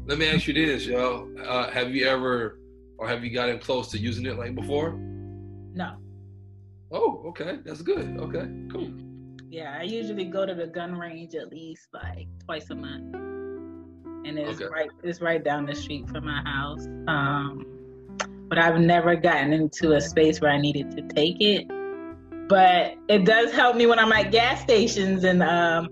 [0.07, 1.33] Let me ask you this, yo.
[1.46, 2.59] Uh, have you ever,
[2.99, 4.99] or have you gotten close to using it like before?
[5.73, 5.96] No.
[6.90, 7.61] Oh, okay.
[7.64, 8.16] That's good.
[8.18, 8.92] Okay, cool.
[9.51, 14.39] Yeah, I usually go to the gun range at least like twice a month, and
[14.39, 14.71] it's okay.
[14.73, 16.87] right it's right down the street from my house.
[17.09, 17.67] Um,
[18.49, 21.67] but I've never gotten into a space where I needed to take it.
[22.49, 25.89] But it does help me when I'm at gas stations and um,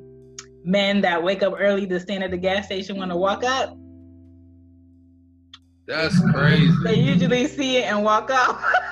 [0.65, 3.77] men that wake up early to stand at the gas station want to walk up
[5.89, 6.71] that's crazy.
[6.85, 8.63] They usually see it and walk off.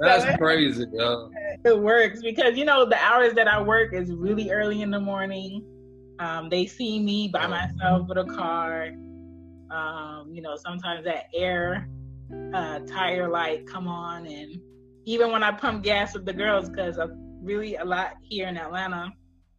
[0.00, 1.30] That's so crazy, yo.
[1.64, 5.00] It works because you know the hours that I work is really early in the
[5.00, 5.64] morning.
[6.18, 8.90] Um, they see me by myself with a car.
[9.70, 11.88] Um, you know, sometimes that air
[12.54, 14.60] uh, tire light come on, and
[15.04, 16.98] even when I pump gas with the girls, because
[17.42, 19.12] really a lot here in Atlanta,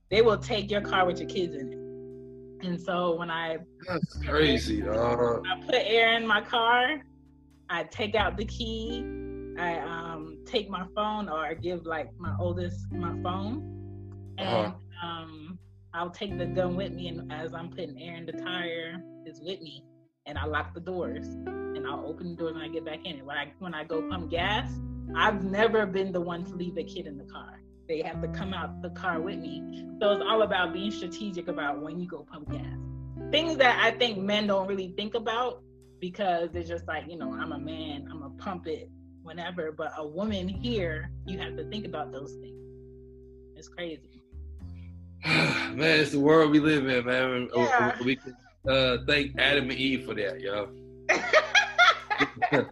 [0.10, 2.68] they will take your car with your kids in it.
[2.68, 4.84] And so when I that's crazy.
[4.88, 7.02] I put air in my car.
[7.70, 9.04] I take out the key.
[9.62, 15.08] I um, take my phone, or I give like my oldest my phone, and uh-huh.
[15.08, 15.60] um,
[15.94, 17.10] I'll take the gun with me.
[17.10, 19.84] And as I'm putting air in the tire, it's with me,
[20.26, 23.20] and I lock the doors, and I'll open the doors when I get back in.
[23.20, 24.72] And when I when I go pump gas,
[25.16, 28.28] I've never been the one to leave a kid in the car they have to
[28.30, 29.86] come out the car with me.
[30.00, 32.78] So it's all about being strategic about when you go pump gas.
[33.32, 35.62] Things that I think men don't really think about
[36.00, 38.90] because they're just like, you know, I'm a man, I'm gonna pump it
[39.24, 39.72] whenever.
[39.72, 42.58] But a woman here, you have to think about those things.
[43.56, 44.24] It's crazy.
[45.26, 47.50] man, it's the world we live in, man.
[47.56, 47.96] Yeah.
[48.04, 48.36] We can
[48.68, 50.70] uh, thank Adam and Eve for that, yo.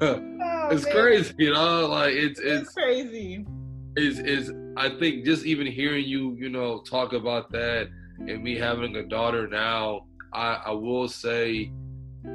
[0.00, 0.92] oh, it's man.
[0.92, 1.86] crazy, you know.
[1.88, 3.44] Like it's it's, it's crazy
[3.96, 8.56] is is I think just even hearing you, you know, talk about that and me
[8.56, 11.70] having a daughter now, I, I will say,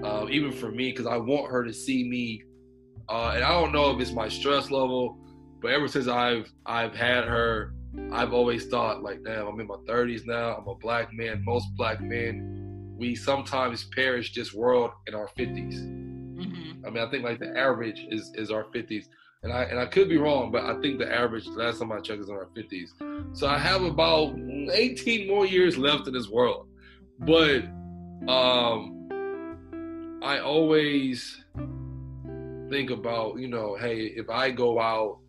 [0.04, 2.44] uh, even for me, because I want her to see me,
[3.10, 5.18] uh, and I don't know if it's my stress level,
[5.62, 7.74] but ever since I've I've had her,
[8.12, 10.56] I've always thought like, damn, I'm in my 30s now.
[10.56, 11.44] I'm a black man.
[11.46, 15.76] Most black men, we sometimes perish this world in our 50s.
[15.76, 16.86] Mm-hmm.
[16.86, 19.06] I mean, I think like the average is is our 50s
[19.44, 22.00] and I and I could be wrong, but I think the average last time I
[22.00, 22.94] checked is in our fifties.
[23.34, 24.36] So I have about
[24.72, 26.68] eighteen more years left in this world.
[27.20, 27.64] But
[28.28, 28.94] um
[30.24, 31.44] I always
[32.70, 35.20] think about, you know, hey, if I go out,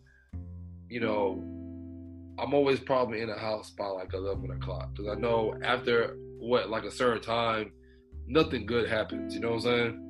[0.89, 1.41] you know,
[2.39, 4.89] I'm always probably in the house by like eleven o'clock.
[4.95, 7.71] Because I know after what like a certain time,
[8.27, 9.33] nothing good happens.
[9.33, 10.05] You know what I'm saying?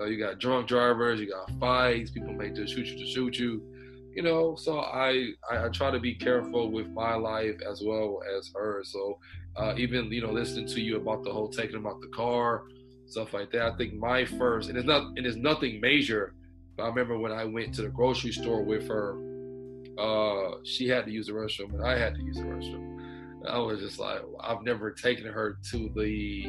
[0.00, 2.10] Uh, you got drunk drivers, you got fights.
[2.10, 3.62] People may just shoot you to shoot you.
[4.14, 8.20] You know, so I, I, I try to be careful with my life as well
[8.36, 8.90] as hers.
[8.92, 9.18] So
[9.56, 12.64] uh, even you know listening to you about the whole taking them out the car,
[13.12, 13.62] stuff like that.
[13.62, 16.34] I think my first and it's not and it's nothing major.
[16.76, 19.18] But I remember when I went to the grocery store with her,
[19.98, 22.92] uh, she had to use the restroom and I had to use the restroom.
[23.46, 26.46] I was just like, I've never taken her to the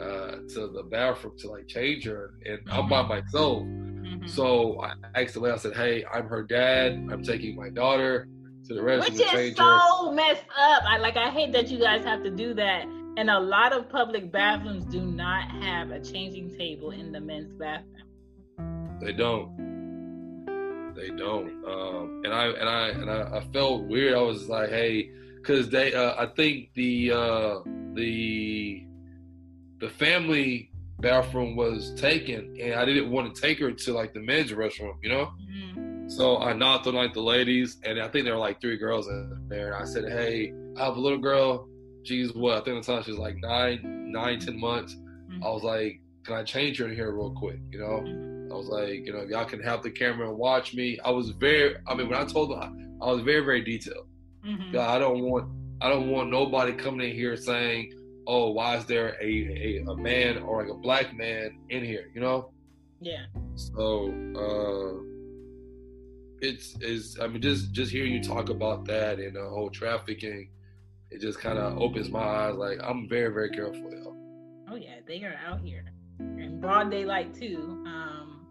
[0.00, 2.72] uh, to the bathroom to like change her, and mm-hmm.
[2.72, 3.62] I'm by myself.
[3.62, 4.26] Mm-hmm.
[4.26, 6.92] So I asked the lady, I said, "Hey, I'm her dad.
[7.12, 8.26] I'm taking my daughter
[8.66, 10.12] to the restroom Which to change is so her.
[10.12, 10.82] messed up.
[10.84, 11.16] I like.
[11.16, 12.86] I hate that you guys have to do that.
[13.16, 17.52] And a lot of public bathrooms do not have a changing table in the men's
[17.52, 18.98] bathroom.
[19.00, 20.94] They don't.
[20.94, 21.64] They don't.
[21.66, 24.14] Um, and I and I and I, I, felt weird.
[24.14, 25.92] I was like, hey, because they.
[25.92, 27.58] Uh, I think the uh,
[27.94, 28.86] the
[29.78, 30.70] the family
[31.00, 34.94] bathroom was taken, and I didn't want to take her to like the men's restroom,
[35.02, 35.32] you know.
[35.50, 36.10] Mhm.
[36.10, 39.08] So I knocked on like the ladies, and I think there were like three girls
[39.08, 39.72] in there.
[39.72, 41.68] And I said, "Hey, I have a little girl.
[42.04, 42.58] She's what?
[42.58, 44.96] I think at the time she was like nine, nine, ten months."
[45.42, 48.28] I was like, "Can I change her in here real quick?" You know.
[48.52, 50.98] I was like, you know, if y'all can have the camera and watch me.
[51.02, 51.76] I was very.
[51.86, 54.06] I mean, when I told them, I was very, very detailed.
[54.44, 54.76] Mhm.
[54.76, 55.48] I don't want
[55.80, 57.92] I don't want nobody coming in here saying,
[58.26, 62.10] "Oh, why is there a, a, a man or like a black man in here?"
[62.14, 62.52] You know.
[63.00, 63.24] Yeah.
[63.56, 65.02] So uh,
[66.40, 70.50] it's is I mean just just hearing you talk about that and the whole trafficking,
[71.12, 72.54] it just kind of opens my eyes.
[72.56, 74.16] Like I'm very very careful, yo.
[74.70, 75.84] Oh yeah, they are out here
[76.20, 77.82] in broad daylight too.
[77.86, 78.46] Um,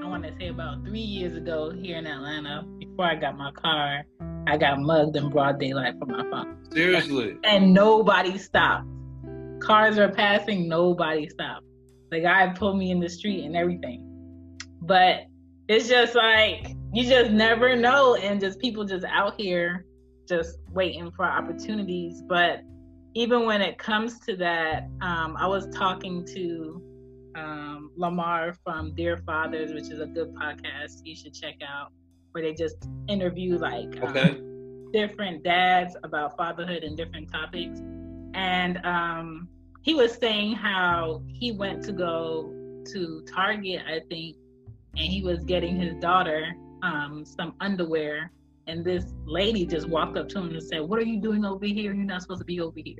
[0.00, 3.52] I want to say about three years ago here in Atlanta, before I got my
[3.52, 4.02] car,
[4.48, 7.36] I got mugged in broad daylight from my phone, Seriously.
[7.44, 8.88] and nobody stopped.
[9.60, 11.64] Cars are passing, nobody stopped.
[12.10, 15.20] The guy pulled me in the street and everything, but
[15.68, 19.86] it's just like you just never know, and just people just out here
[20.32, 22.62] just waiting for opportunities, but
[23.14, 26.82] even when it comes to that, um, I was talking to
[27.34, 31.92] um, Lamar from Dear Fathers, which is a good podcast you should check out,
[32.32, 32.76] where they just
[33.08, 34.40] interview like um, Okay.
[34.92, 37.78] different dads about fatherhood and different topics.
[38.32, 39.48] And um,
[39.82, 42.50] he was saying how he went to go
[42.92, 44.36] to Target, I think,
[44.96, 48.32] and he was getting his daughter um, some underwear.
[48.66, 51.66] And this lady just walked up to him and said, What are you doing over
[51.66, 51.92] here?
[51.92, 52.98] You're not supposed to be over here.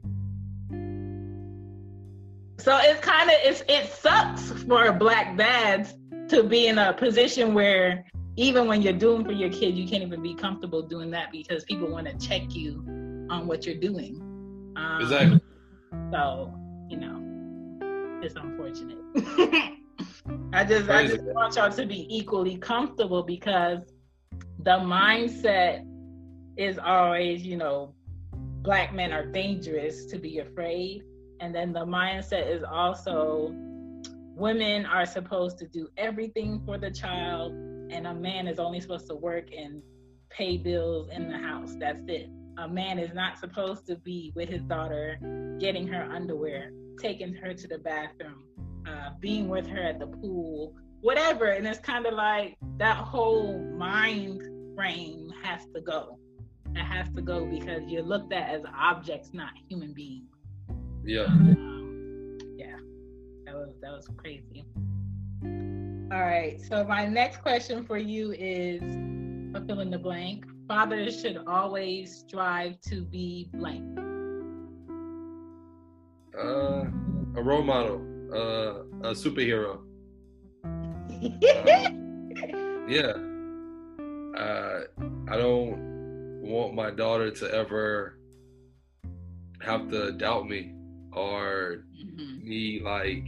[2.59, 5.95] So it's kind of it's it sucks for black dads
[6.29, 8.05] to be in a position where
[8.37, 11.65] even when you're doing for your kid, you can't even be comfortable doing that because
[11.65, 12.85] people want to check you
[13.31, 14.21] on what you're doing.
[14.77, 15.41] Um, Exactly.
[16.13, 16.55] So
[16.89, 18.99] you know, it's unfortunate.
[20.53, 23.81] I just I just want y'all to be equally comfortable because
[24.65, 25.85] the mindset
[26.57, 27.95] is always, you know,
[28.63, 31.03] black men are dangerous to be afraid.
[31.41, 33.53] And then the mindset is also
[34.37, 39.09] women are supposed to do everything for the child, and a man is only supposed
[39.09, 39.83] to work and
[40.31, 41.75] pay bills in the house.
[41.79, 42.31] That's it.
[42.59, 45.19] A man is not supposed to be with his daughter,
[45.59, 46.71] getting her underwear,
[47.01, 48.45] taking her to the bathroom,
[48.87, 51.47] uh, being with her at the pool, whatever.
[51.47, 54.43] And it's kind of like that whole mind
[54.75, 56.19] frame has to go.
[56.75, 60.29] It has to go because you're looked at as objects, not human beings.
[61.05, 61.25] Yeah.
[61.25, 62.77] Um, yeah,
[63.45, 64.65] that was that was crazy.
[66.13, 68.83] All right, so my next question for you is
[69.55, 70.45] a fill in the blank.
[70.69, 73.99] Fathers should always strive to be blank.
[76.39, 76.85] Uh,
[77.37, 78.01] a role model.
[78.33, 79.81] Uh, a superhero.
[82.89, 83.13] Yeah.
[84.37, 84.81] Uh,
[85.29, 88.19] I don't want my daughter to ever
[89.61, 90.75] have to doubt me
[91.13, 92.43] or Mhm.
[92.43, 93.25] me like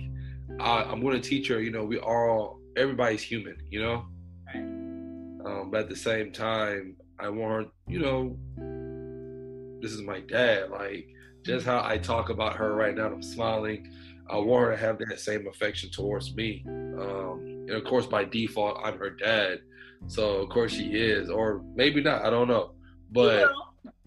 [0.61, 1.61] I, I'm going to teach her.
[1.61, 3.57] You know, we all everybody's human.
[3.71, 4.07] You know.
[4.47, 4.57] Right.
[4.57, 7.73] Um, but at the same time, I want her.
[7.87, 10.71] You know, this is my dad.
[10.71, 11.09] Like
[11.43, 13.93] just how I talk about her right now, I'm smiling.
[14.31, 16.65] I want her to have that same affection towards me.
[16.67, 19.61] Um, and of course, by default, I'm her dad.
[20.07, 22.25] So of course she is, or maybe not.
[22.25, 22.73] I don't know.
[23.11, 23.49] But You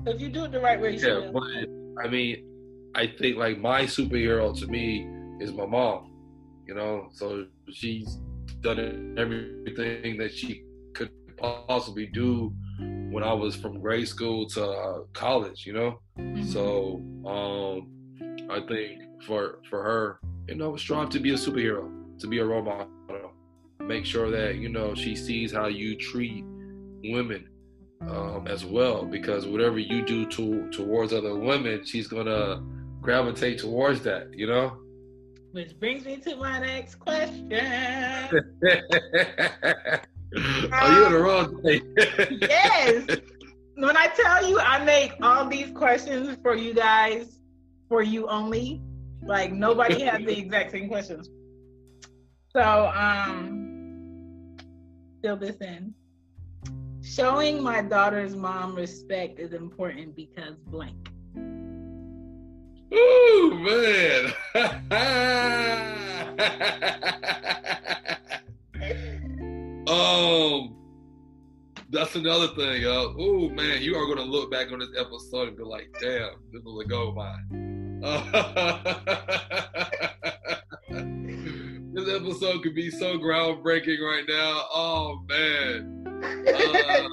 [0.06, 0.14] will.
[0.16, 1.44] if you do it the right way, you yeah, but
[2.04, 2.44] I mean,
[2.96, 5.08] I think like my superhero to me
[5.40, 6.12] is my mom.
[6.68, 8.18] You know, so she's
[8.62, 12.54] done everything that she could possibly do
[13.12, 15.66] when I was from grade school to uh, college.
[15.66, 16.44] You know, Mhm.
[16.46, 17.88] so um,
[18.50, 22.46] I think for for her, you know, strive to be a superhero, to be a
[22.46, 23.27] role model.
[23.88, 26.44] Make sure that you know she sees how you treat
[27.04, 27.48] women
[28.02, 32.62] um, as well, because whatever you do to towards other women, she's gonna
[33.02, 34.28] gravitate towards that.
[34.34, 34.78] You know.
[35.52, 37.54] Which brings me to my next question.
[40.74, 41.82] Are you in the wrong place?
[42.42, 43.18] yes.
[43.76, 47.40] When I tell you I make all these questions for you guys,
[47.88, 48.82] for you only,
[49.24, 51.30] like nobody has the exact same questions.
[52.54, 53.67] So, um,
[55.22, 55.94] fill this in.
[57.02, 61.10] Showing my daughter's mom respect is important because blank.
[62.94, 64.34] Ooh, man.
[69.88, 70.76] um,
[71.90, 73.16] that's another thing, yo.
[73.18, 76.64] Oh man, you are gonna look back on this episode and be like, "Damn, this
[76.64, 78.04] was a gold mine."
[81.94, 84.66] this episode could be so groundbreaking right now.
[84.74, 87.08] Oh man, uh,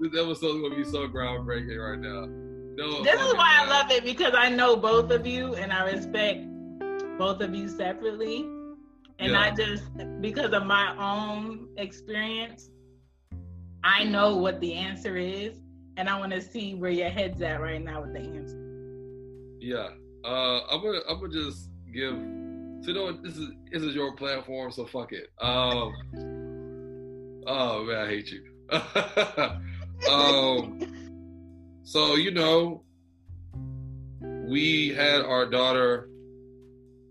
[0.00, 2.26] this episode's gonna be so groundbreaking right now.
[2.76, 5.90] No, this is why I love it because I know both of you and I
[5.90, 6.46] respect
[7.18, 8.46] both of you separately.
[9.18, 9.40] And yeah.
[9.40, 9.84] I just,
[10.20, 12.70] because of my own experience,
[13.82, 15.58] I know what the answer is,
[15.96, 18.62] and I want to see where your head's at right now with the answer.
[19.58, 19.88] Yeah,
[20.24, 22.14] uh, I'm gonna, I'm gonna just give.
[22.86, 23.20] So you know what?
[23.24, 25.32] This is this is your platform, so fuck it.
[25.40, 25.92] Um,
[27.44, 28.44] oh man, I hate you.
[30.08, 30.78] um,
[31.82, 32.84] so you know,
[34.20, 36.08] we had our daughter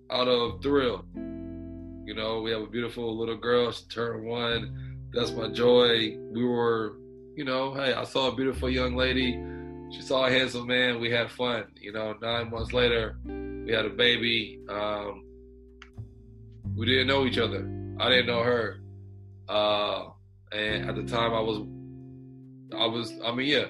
[0.09, 1.03] out of thrill.
[1.13, 3.69] You know, we have a beautiful little girl.
[3.73, 5.09] She turned one.
[5.11, 6.17] That's my joy.
[6.32, 6.95] We were,
[7.36, 9.34] you know, hey, I saw a beautiful young lady.
[9.93, 11.01] She saw a handsome man.
[11.01, 11.65] We had fun.
[11.76, 14.61] You know, nine months later, we had a baby.
[14.69, 15.24] Um,
[16.76, 17.69] we didn't know each other.
[17.99, 18.80] I didn't know her.
[19.47, 20.09] Uh,
[20.51, 21.67] and at the time, I was,
[22.78, 23.65] I was, I mean, yeah,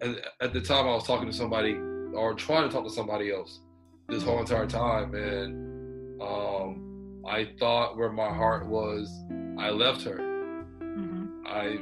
[0.00, 1.74] at, at the time I was talking to somebody
[2.14, 3.60] or trying to talk to somebody else
[4.08, 9.10] this whole entire time, and um, I thought where my heart was,
[9.58, 10.18] I left her.
[10.18, 11.46] Mm-hmm.
[11.46, 11.78] I,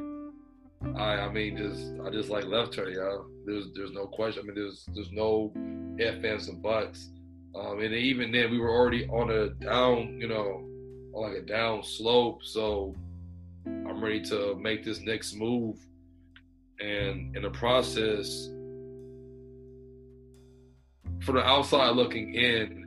[1.01, 2.89] I, I mean, just I just like left her.
[2.89, 3.17] Yeah,
[3.47, 4.43] there's there's no question.
[4.45, 5.53] I mean, there's there's no
[5.99, 7.11] ifs ands and buts.
[7.55, 10.67] Um, and even then, we were already on a down, you know,
[11.13, 12.45] like a down slope.
[12.45, 12.95] So
[13.67, 15.79] I'm ready to make this next move
[16.81, 18.49] and in the process,
[21.23, 22.87] from the outside looking in,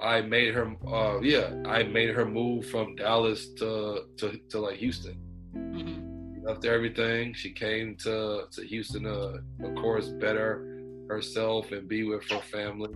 [0.00, 4.76] I made her, uh, yeah, I made her move from Dallas to to, to like
[4.76, 5.16] Houston.
[5.54, 6.44] Mm-hmm.
[6.46, 7.32] Left everything.
[7.34, 12.92] She came to to Houston to, of course, better herself and be with her family.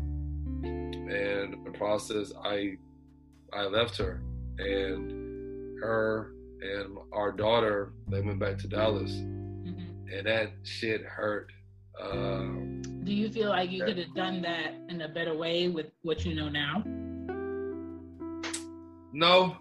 [1.09, 2.77] And the process, I
[3.53, 4.23] I left her,
[4.59, 9.13] and her and our daughter they went back to Dallas
[10.13, 11.53] and that shit hurt.
[12.01, 15.87] Um, Do you feel like you could have done that in a better way with
[16.03, 16.83] what you know now?
[19.13, 19.57] No.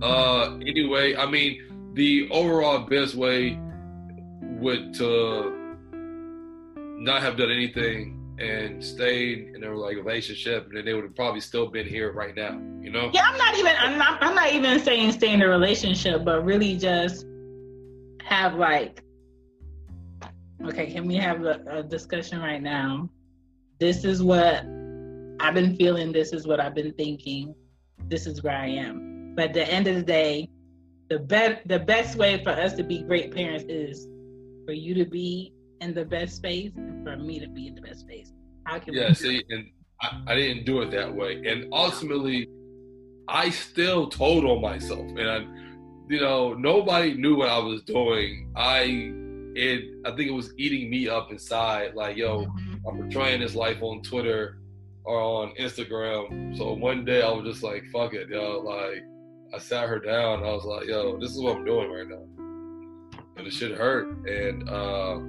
[0.00, 3.58] Uh, anyway, I mean, the overall best way
[4.60, 5.76] would to
[6.72, 11.14] not have done anything and stayed in a like relationship, and then they would have
[11.14, 12.60] probably still been here right now.
[12.80, 13.10] You know?
[13.14, 13.74] Yeah, I'm not even.
[13.78, 14.22] I'm not.
[14.22, 17.26] I'm not even saying stay in a relationship, but really just
[18.24, 19.02] have like
[20.66, 23.08] okay, can we have a, a discussion right now?
[23.78, 24.64] This is what
[25.40, 26.12] I've been feeling.
[26.12, 27.54] This is what I've been thinking.
[28.08, 29.34] This is where I am.
[29.34, 30.48] But at the end of the day,
[31.08, 34.06] the best the best way for us to be great parents is
[34.66, 37.80] for you to be in the best space and for me to be in the
[37.80, 38.31] best space.
[38.64, 39.66] How can yeah, see, and
[40.00, 42.48] I, I, didn't do it that way, and ultimately,
[43.28, 45.38] I still told on myself, and I,
[46.08, 48.52] you know, nobody knew what I was doing.
[48.56, 49.12] I
[49.54, 51.94] it I think it was eating me up inside.
[51.94, 52.88] Like, yo, mm-hmm.
[52.88, 54.58] I'm portraying this life on Twitter
[55.04, 56.56] or on Instagram.
[56.56, 58.60] So one day I was just like, fuck it, yo.
[58.60, 59.02] Like
[59.54, 60.44] I sat her down.
[60.44, 62.26] I was like, yo, this is what I'm doing right now.
[63.36, 64.08] And it should hurt.
[64.26, 65.20] And uh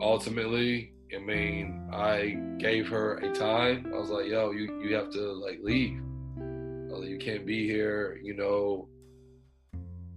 [0.00, 3.92] ultimately, I mean, I gave her a time.
[3.94, 6.00] I was like, yo, you you have to like leave.
[6.36, 8.88] Like, you can't be here, you know.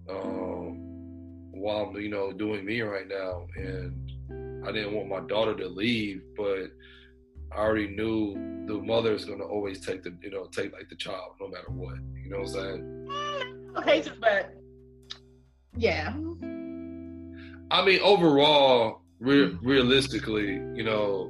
[0.10, 0.86] Um
[1.52, 3.48] while I'm, you know, doing me right now.
[3.56, 4.12] And
[4.68, 6.72] I didn't want my daughter to leave, but
[7.52, 10.90] I already knew the mother is going to always take the, you know, take like
[10.90, 11.96] the child no matter what.
[12.22, 13.72] You know what I'm saying?
[13.78, 14.54] Okay, but
[15.78, 16.14] yeah.
[17.72, 21.30] I mean, overall, re- realistically, you know,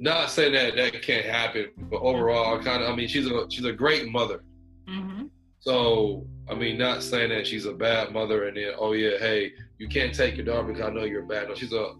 [0.00, 3.64] not saying that that can't happen, but overall, kind of, I mean, she's a she's
[3.64, 4.42] a great mother.
[4.88, 5.26] Mm-hmm.
[5.60, 9.52] So I mean, not saying that she's a bad mother and then, oh yeah, hey,
[9.78, 11.48] you can't take your daughter because I know you're bad.
[11.48, 11.94] No, she's a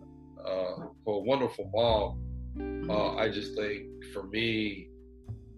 [0.45, 2.89] uh, a wonderful mom.
[2.89, 4.89] Uh, I just think for me,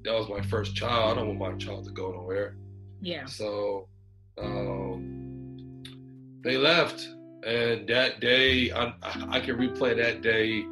[0.05, 1.13] that was my first child.
[1.13, 2.57] I don't want my child to go nowhere.
[3.01, 3.27] Yeah.
[3.27, 3.89] So
[4.39, 5.83] um,
[6.43, 7.09] they left,
[7.45, 10.65] and that day, I, I can replay that day.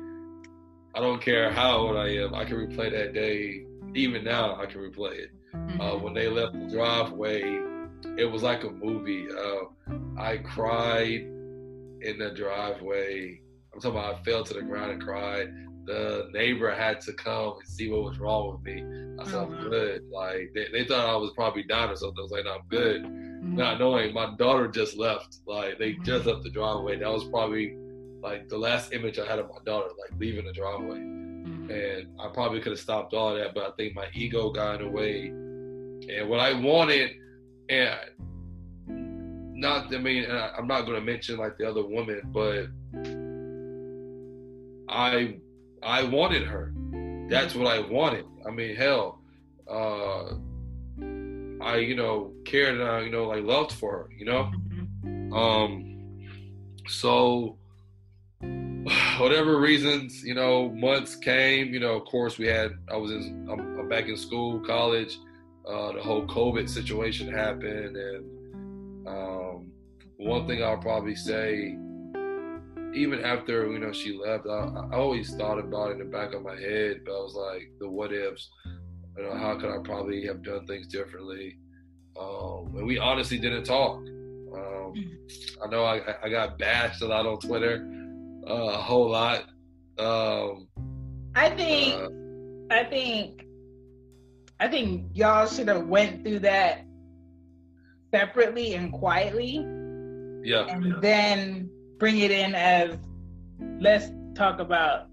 [0.94, 2.34] I don't care how old I am.
[2.34, 3.64] I can replay that day.
[3.94, 5.30] Even now, I can replay it.
[5.54, 5.80] Mm-hmm.
[5.80, 7.42] Uh, when they left the driveway
[8.16, 9.26] it was like a movie.
[9.30, 11.22] Uh, I cried
[12.02, 13.40] in the driveway.
[13.72, 15.52] I'm talking about I fell to the ground and cried.
[15.86, 18.82] The neighbor had to come and see what was wrong with me.
[19.20, 19.68] I said, I'm uh-huh.
[19.68, 20.02] good.
[20.10, 22.18] Like they, they thought I was probably down or something.
[22.18, 23.02] I was like, no, I'm good.
[23.04, 23.56] Mm-hmm.
[23.56, 25.38] Not knowing my daughter just left.
[25.46, 26.04] Like they mm-hmm.
[26.04, 26.98] just left the driveway.
[26.98, 27.76] That was probably
[28.22, 30.98] like the last image I had of my daughter, like leaving the driveway.
[30.98, 31.70] Mm-hmm.
[31.70, 34.86] And I probably could have stopped all that, but I think my ego got in
[34.86, 35.32] the way
[36.08, 37.10] and what I wanted,
[37.68, 37.98] and
[38.88, 42.66] not I mean I'm not going to mention like the other woman, but
[44.88, 45.36] I
[45.82, 46.72] I wanted her.
[47.28, 48.26] That's what I wanted.
[48.46, 49.20] I mean, hell,
[49.70, 50.34] uh,
[51.62, 54.10] I you know cared and I you know like loved for her.
[54.16, 54.50] You know,
[55.30, 55.32] Mm-hmm.
[55.32, 56.26] um,
[56.88, 57.56] so
[59.18, 61.72] whatever reasons, you know, months came.
[61.72, 62.72] You know, of course, we had.
[62.90, 63.48] I was in.
[63.50, 65.18] I'm, I'm back in school, college.
[65.66, 69.70] Uh, the whole COVID situation happened, and um,
[70.16, 71.76] one thing I'll probably say,
[72.94, 76.34] even after you know she left, I, I always thought about it in the back
[76.34, 77.02] of my head.
[77.04, 78.48] But I was like, the what ifs.
[79.16, 81.58] You know, how could I probably have done things differently?
[82.18, 83.96] Um, and we honestly didn't talk.
[83.98, 84.94] Um,
[85.62, 87.86] I know I, I got bashed a lot on Twitter,
[88.48, 89.44] uh, a whole lot.
[89.98, 90.68] Um,
[91.34, 93.44] I think uh, I think
[94.58, 96.84] I think y'all should have went through that
[98.12, 99.64] separately and quietly
[100.42, 101.70] yeah, and then
[102.00, 102.96] bring it in as
[103.78, 105.06] let's talk about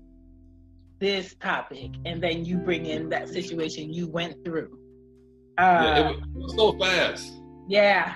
[1.00, 4.80] this topic and then you bring in that situation you went through.
[5.60, 7.34] yeah, it Uh, was, it was so fast.
[7.68, 8.16] yeah.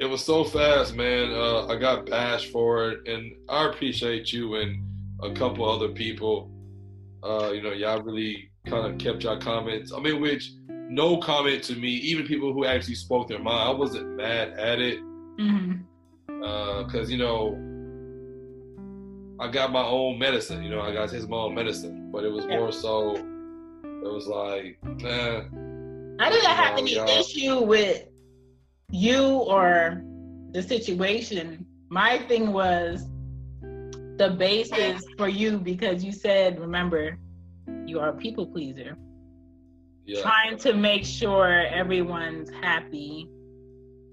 [0.00, 1.30] It was so fast, man.
[1.32, 4.82] Uh, I got bashed for it, and I appreciate you and
[5.22, 6.50] a couple other people.
[7.22, 9.92] Uh, you know, y'all really kind of kept your comments.
[9.92, 13.68] I mean, which no comment to me, even people who actually spoke their mind.
[13.68, 14.98] I wasn't mad at it
[15.38, 15.84] Mhm.
[16.42, 17.56] Because you know
[19.40, 20.62] I got my own medicine.
[20.62, 22.58] You know, I got his my own medicine, but it was Yeah.
[22.58, 23.16] more so.
[23.16, 25.40] It was like, eh,
[26.18, 27.06] I didn't have any yeah.
[27.06, 28.08] issue with
[28.90, 30.02] you or
[30.52, 31.64] the situation.
[31.88, 33.06] My thing was
[34.18, 37.16] the basis for you because you said, remember,
[37.86, 38.96] you are a people pleaser.
[40.04, 43.28] yeah, Trying to make sure everyone's happy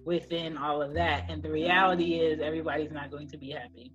[0.10, 1.30] within all of that.
[1.30, 3.94] And the reality is everybody's not going to be happy.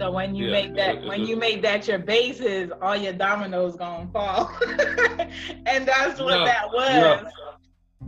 [0.00, 3.76] So when you Yeah, make that when you make that your basis, all your dominoes
[3.76, 4.50] gonna fall.
[5.66, 7.26] and that's what that was.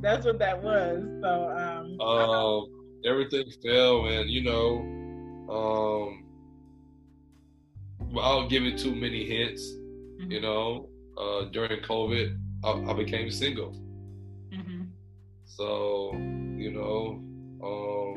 [0.02, 1.04] That's what that was.
[1.22, 2.66] So um um,
[3.06, 4.78] everything fell, and you know,
[5.48, 6.24] um,
[8.12, 9.62] without giving too many hints,
[10.28, 10.88] you know,
[11.18, 13.74] uh, during COVID, I, I became single.
[14.52, 14.92] mhm.
[15.44, 16.12] So,
[16.66, 17.22] you know,
[17.62, 18.16] um,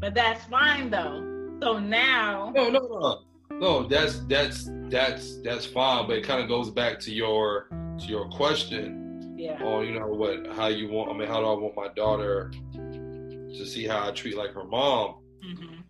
[0.00, 1.20] but that's fine though.
[1.62, 3.86] So now no, no, no, no.
[3.86, 7.68] That's that's that's that's fine, but it kind of goes back to your
[8.00, 9.62] to your question yeah.
[9.62, 11.12] on you know what how you want.
[11.12, 14.64] I mean, how do I want my daughter to see how I treat like her
[14.64, 15.22] mom?
[15.44, 15.84] Mhm.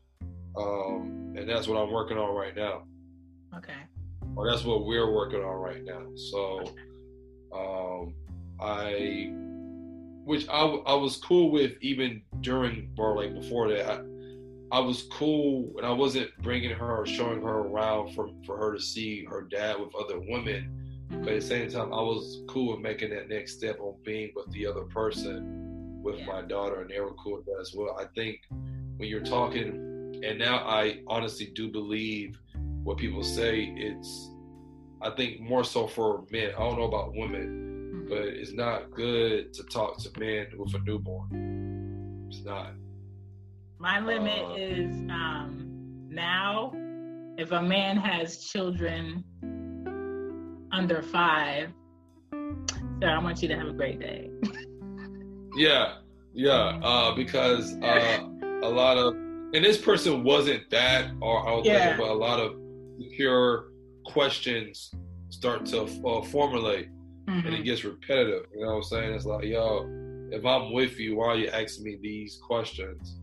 [0.55, 2.83] Um, and that's what I'm working on right now.
[3.57, 3.73] Okay.
[4.37, 6.07] or that's what we're working on right now.
[6.15, 6.65] So,
[7.55, 8.15] um,
[8.59, 9.31] I,
[10.25, 13.89] which I, I was cool with even during or like before that.
[13.91, 14.01] I,
[14.77, 18.75] I was cool and I wasn't bringing her or showing her around for for her
[18.75, 20.79] to see her dad with other women.
[21.11, 24.33] But at the same time, I was cool with making that next step on being
[24.35, 26.27] with the other person with Yeah.
[26.27, 27.97] my daughter, and they were cool with that as well.
[28.01, 28.41] I think
[28.97, 32.41] when you're talking, and now I honestly do believe
[32.83, 33.73] what people say.
[33.77, 34.31] It's,
[35.03, 36.53] I think more so for men.
[36.57, 37.62] I don't know about women.
[38.13, 42.27] But it's not good to talk to men with a newborn.
[42.31, 42.73] It's not.
[43.79, 46.73] My limit Uh, is um now
[47.39, 49.25] if a man has children
[50.73, 51.71] under five,
[53.01, 54.31] sir, I want you to have a great day.
[55.55, 55.97] Yeah,
[56.33, 58.27] yeah, uh, because uh,
[58.63, 61.79] a lot of, and this person wasn't that, or I was Yeah.
[61.79, 62.55] thinking, but a lot of
[63.15, 63.67] pure
[64.07, 64.91] questions
[65.29, 66.89] start to uh, formulate,
[67.27, 67.61] and Mhm.
[67.61, 68.47] it gets repetitive.
[68.55, 69.15] You know what I'm saying?
[69.15, 69.87] It's like, yo,
[70.31, 73.19] if I'm with you, why are you asking me these questions?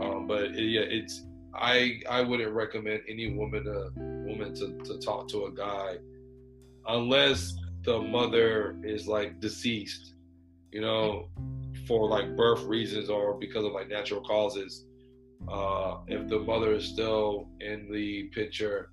[0.00, 1.24] Um, but it, yeah, it's
[1.54, 3.90] I I wouldn't recommend any woman to
[4.26, 5.98] woman to, to talk to a guy
[6.88, 10.14] unless the mother is like deceased,
[10.72, 11.28] you know,
[11.86, 14.86] for like birth reasons or because of like natural causes.
[15.46, 18.90] Uh, if the mother is still in the picture,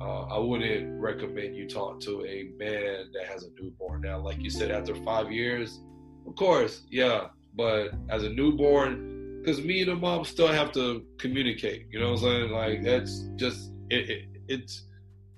[0.00, 4.02] uh, I wouldn't recommend you talk to a man that has a newborn.
[4.02, 5.80] Now, like you said, after five years,
[6.26, 11.04] of course, yeah, but as a newborn, because me and the mom still have to
[11.18, 11.86] communicate.
[11.90, 12.50] You know what I'm saying?
[12.50, 14.10] Like that's just it.
[14.10, 14.84] it it's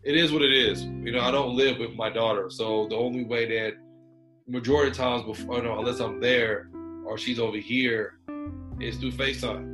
[0.02, 0.84] it is what it is.
[0.84, 3.74] You know, I don't live with my daughter, so the only way that
[4.46, 6.68] majority of times before, no, unless I'm there
[7.04, 8.18] or she's over here,
[8.80, 9.64] is through FaceTime.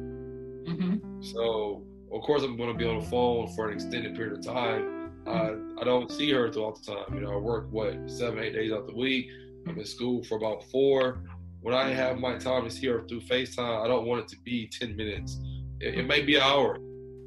[0.66, 1.24] Mhm.
[1.24, 4.44] So of course I'm going to be on the phone for an extended period of
[4.44, 5.10] time.
[5.26, 7.14] Uh, I don't see her throughout the time.
[7.14, 9.28] You know, I work what seven, eight days out the week.
[9.66, 11.20] I'm in school for about four.
[11.60, 14.68] When I have my time is here through FaceTime, I don't want it to be
[14.68, 15.38] 10 minutes.
[15.80, 16.76] It, it may be an hour.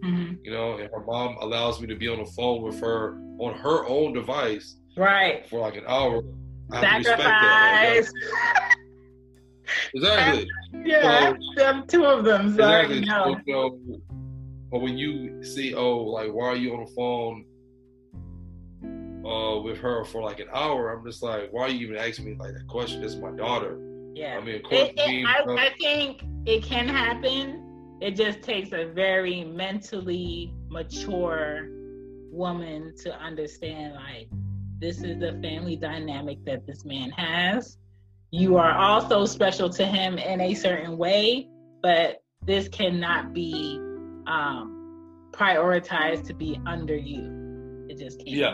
[0.03, 3.17] hmm You know, and her mom allows me to be on the phone with her
[3.39, 5.47] on her own device Right.
[5.49, 6.21] for like an hour.
[6.71, 7.17] I to that.
[7.19, 8.13] Sacrifice.
[8.13, 10.47] Like, exactly.
[10.85, 12.49] Yeah, them two of them.
[12.55, 12.99] So Exactly.
[13.01, 13.41] know.
[13.47, 14.01] So, you
[14.71, 17.45] but when you see, oh, like, why are you on the phone
[19.25, 20.91] uh, with her for like an hour?
[20.91, 23.01] I'm just like, why are you even asking me like that question?
[23.01, 23.79] This is my daughter.
[24.13, 24.37] Yeah.
[24.37, 27.61] I mean, of course, It, it, me, I, uh, I think it can happen.
[28.01, 31.69] It just takes a very mentally mature
[32.31, 34.27] woman to understand like
[34.79, 37.77] this is the family dynamic that this man has.
[38.31, 41.47] You are also special to him in a certain way,
[41.81, 43.79] but this cannot be
[44.27, 47.85] um, prioritized to be under you.
[47.89, 48.29] It just can't.
[48.29, 48.53] Yeah.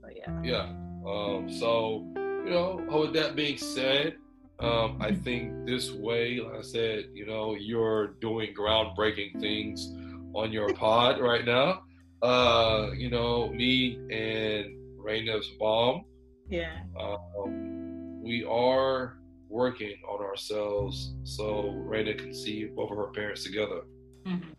[0.00, 0.40] So, yeah.
[0.42, 0.72] yeah.
[1.06, 4.16] Um, so, you know, with that being said,
[4.60, 9.92] um, I think this way, like I said, you know, you're doing groundbreaking things
[10.34, 11.82] on your pod right now.
[12.22, 16.04] Uh, you know, me and Raina's mom,
[16.48, 16.70] Yeah.
[16.98, 19.18] um, we are
[19.48, 23.82] working on ourselves so Raina can see both of her parents together.
[24.26, 24.54] Mhm.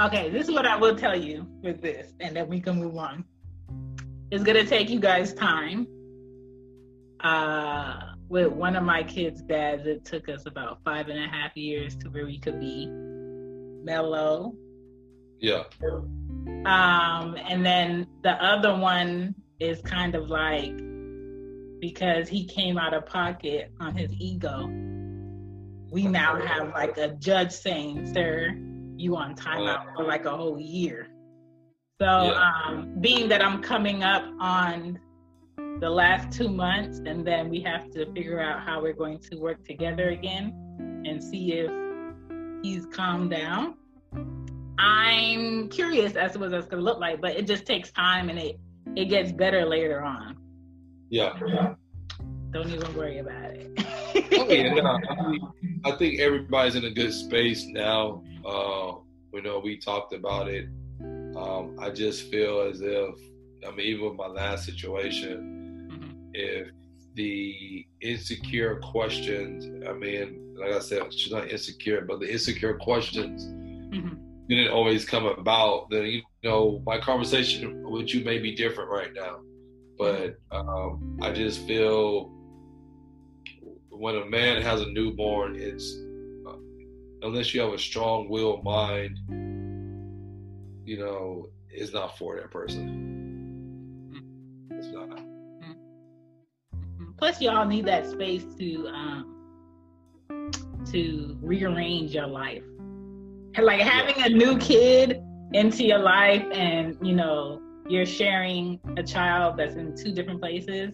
[0.00, 2.96] Okay, this is what I will tell you with this, and then we can move
[2.96, 3.24] on.
[4.30, 5.86] It's gonna take you guys time.
[7.20, 11.56] Uh, with one of my kids' dads, it took us about five and a half
[11.56, 12.86] years to where we could be
[13.84, 14.54] mellow.
[15.38, 15.64] Yeah.
[16.64, 20.76] Um, and then the other one is kind of like
[21.80, 24.66] because he came out of pocket on his ego.
[25.90, 28.56] We now have like a judge saying, "Sir,
[29.02, 31.08] you on timeout for like a whole year."
[32.00, 32.50] So, Yeah.
[32.66, 34.98] um, being that I'm coming up on
[35.80, 39.36] the last two months, and then we have to figure out how we're going to
[39.38, 40.52] work together again
[41.06, 41.70] and see if
[42.62, 43.74] he's calmed down.
[44.78, 48.38] I'm curious as to what that's gonna look like, but it just takes time and
[48.38, 48.58] it
[48.96, 50.36] it gets better later on.
[51.10, 51.74] Yeah.
[52.50, 53.70] Don't even worry about it.
[54.34, 55.40] Oh, yeah, no, I, mean,
[55.84, 58.22] I think everybody's in a good space now.
[58.44, 58.94] Uh,
[59.32, 60.66] you know, we talked about it.
[61.36, 63.14] Um, I just feel as if,
[63.66, 66.30] I mean, even with my last situation, Mhm.
[66.34, 66.68] if
[67.14, 73.46] the insecure questions, I mean, like I said, she's not insecure, but the insecure questions
[73.46, 74.18] Mhm.
[74.48, 79.12] didn't always come about, then, you know, my conversation with you may be different right
[79.14, 79.40] now.
[79.98, 82.30] But um, I just feel
[83.90, 85.96] when a man has a newborn, it's
[87.22, 89.18] unless you have a strong will mind,
[90.84, 93.08] you know, it's not for that person.
[94.70, 95.20] It's not.
[97.18, 100.50] Plus, y'all need that space to um,
[100.90, 102.62] to rearrange your life.
[103.58, 109.56] Like having a new kid into your life, and you know you're sharing a child
[109.56, 110.92] that's in two different places.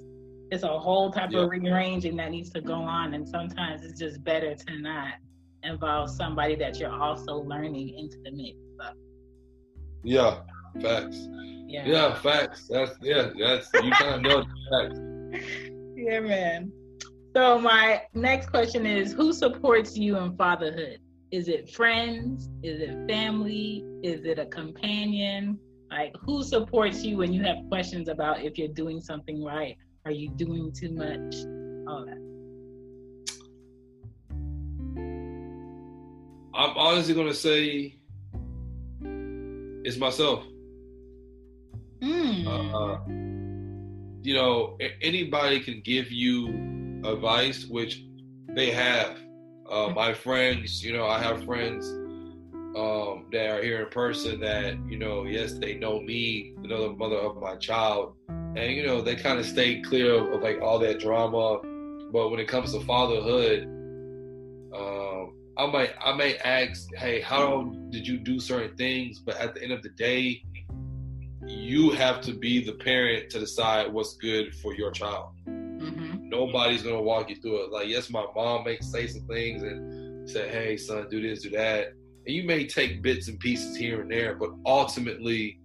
[0.50, 1.40] It's a whole type Yeah.
[1.40, 5.14] of rearranging that needs to go on, and sometimes it's just better to not
[5.62, 8.56] involve somebody that you're also learning into the mix.
[8.78, 8.92] So,
[10.04, 10.40] Yeah,
[10.80, 11.28] facts.
[11.66, 11.86] yeah.
[11.86, 12.68] Yeah, facts.
[12.68, 15.00] That's yeah, that's you kind of know the facts.
[15.96, 16.72] Yeah, man.
[17.34, 21.00] So my next question is who supports you in fatherhood?
[21.32, 22.48] Is it friends?
[22.62, 23.84] Is it family?
[24.02, 25.58] Is it a companion?
[25.90, 29.76] Like who supports you when you have questions about if you're doing something right?
[30.04, 31.34] Are you doing too much?
[31.88, 32.27] All that.
[36.54, 37.98] I'm honestly gonna say
[39.84, 40.44] it's myself.
[42.00, 42.46] Mm.
[42.46, 42.98] Uh,
[44.22, 48.02] you know, anybody can give you advice, which
[48.54, 49.18] they have.
[49.70, 51.86] Uh, my friends, you know, I have friends
[52.76, 56.88] um, that are here in person that, you know, yes, they know me, they know
[56.88, 60.42] the mother of my child, and you know, they kind of stay clear of, of
[60.42, 61.60] like all that drama.
[62.10, 63.68] But when it comes to fatherhood,
[65.58, 69.18] I might I may ask, hey, how did you do certain things?
[69.18, 70.42] But at the end of the day,
[71.46, 75.32] you have to be the parent to decide what's good for your child.
[75.44, 77.72] hmm Nobody's gonna walk you through it.
[77.72, 81.50] Like, yes, my mom may say some things and say, "Hey, son, do this, do
[81.50, 81.88] that,"
[82.26, 85.58] and you may take bits and pieces here and there, but ultimately,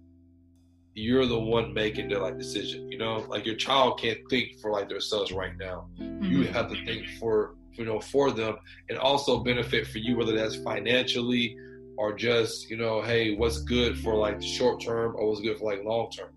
[0.94, 2.90] you're the one making the like decision.
[2.90, 5.86] You know, like your child can't think for like themselves right now.
[5.98, 8.56] You have to think for you know for them,
[8.88, 11.56] and also benefit for you, whether that's financially
[11.96, 15.58] or just you know, hey, what's good for like the short term or what's good
[15.58, 16.30] for like long term.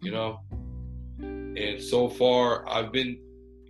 [0.00, 0.40] You know,
[1.18, 3.18] and so far I've been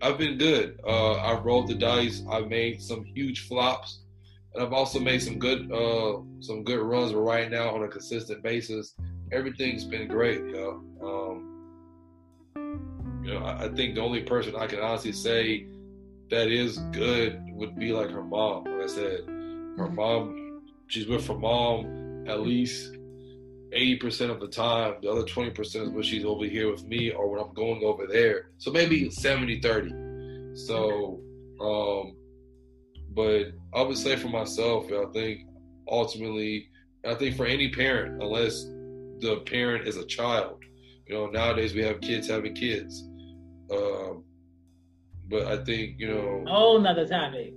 [0.02, 0.78] I've been good.
[0.86, 2.22] Uh, I've rolled the dice.
[2.30, 4.00] I've made some huge flops,
[4.52, 7.12] and I've also made some good uh, some good runs.
[7.12, 8.94] But right now, on a consistent basis,
[9.32, 10.38] everything's been great.
[10.38, 11.54] You know, um,
[13.24, 15.66] you know, I, I think the only person I can honestly say
[16.30, 18.64] that is good would be like her mom.
[18.64, 22.96] Like I said, her mom, she's with her mom at least
[23.74, 24.94] 80% of the time.
[25.02, 28.06] The other 20% is when she's over here with me or when I'm going over
[28.06, 28.50] there.
[28.58, 29.90] So maybe 70 30.
[30.54, 31.20] So,
[31.60, 32.16] um,
[33.14, 35.42] but I would say for myself, I think
[35.88, 36.68] ultimately,
[37.04, 38.64] I think for any parent, unless
[39.20, 40.58] the parent is a child,
[41.06, 43.04] you know, nowadays we have kids having kids.
[43.70, 44.24] Um,
[45.28, 46.44] but I think, you know.
[46.46, 47.54] Oh, another topic.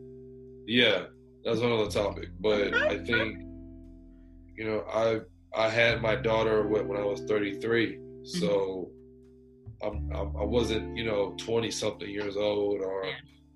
[0.65, 1.05] Yeah,
[1.43, 2.30] that's another topic.
[2.39, 3.39] But I think,
[4.55, 5.20] you know, I
[5.57, 8.89] I had my daughter when I was 33, so
[9.82, 9.88] mm-hmm.
[9.88, 13.05] I'm, I'm I was not you know 20 something years old or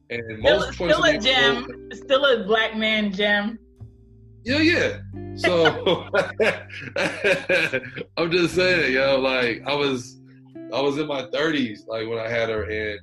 [0.10, 3.60] and most still, still a gem, still a black man gem.
[4.44, 4.98] Yeah, yeah.
[5.36, 6.08] So
[8.18, 10.20] I'm just saying, yo, know, like I was
[10.74, 13.00] I was in my 30s like when I had her and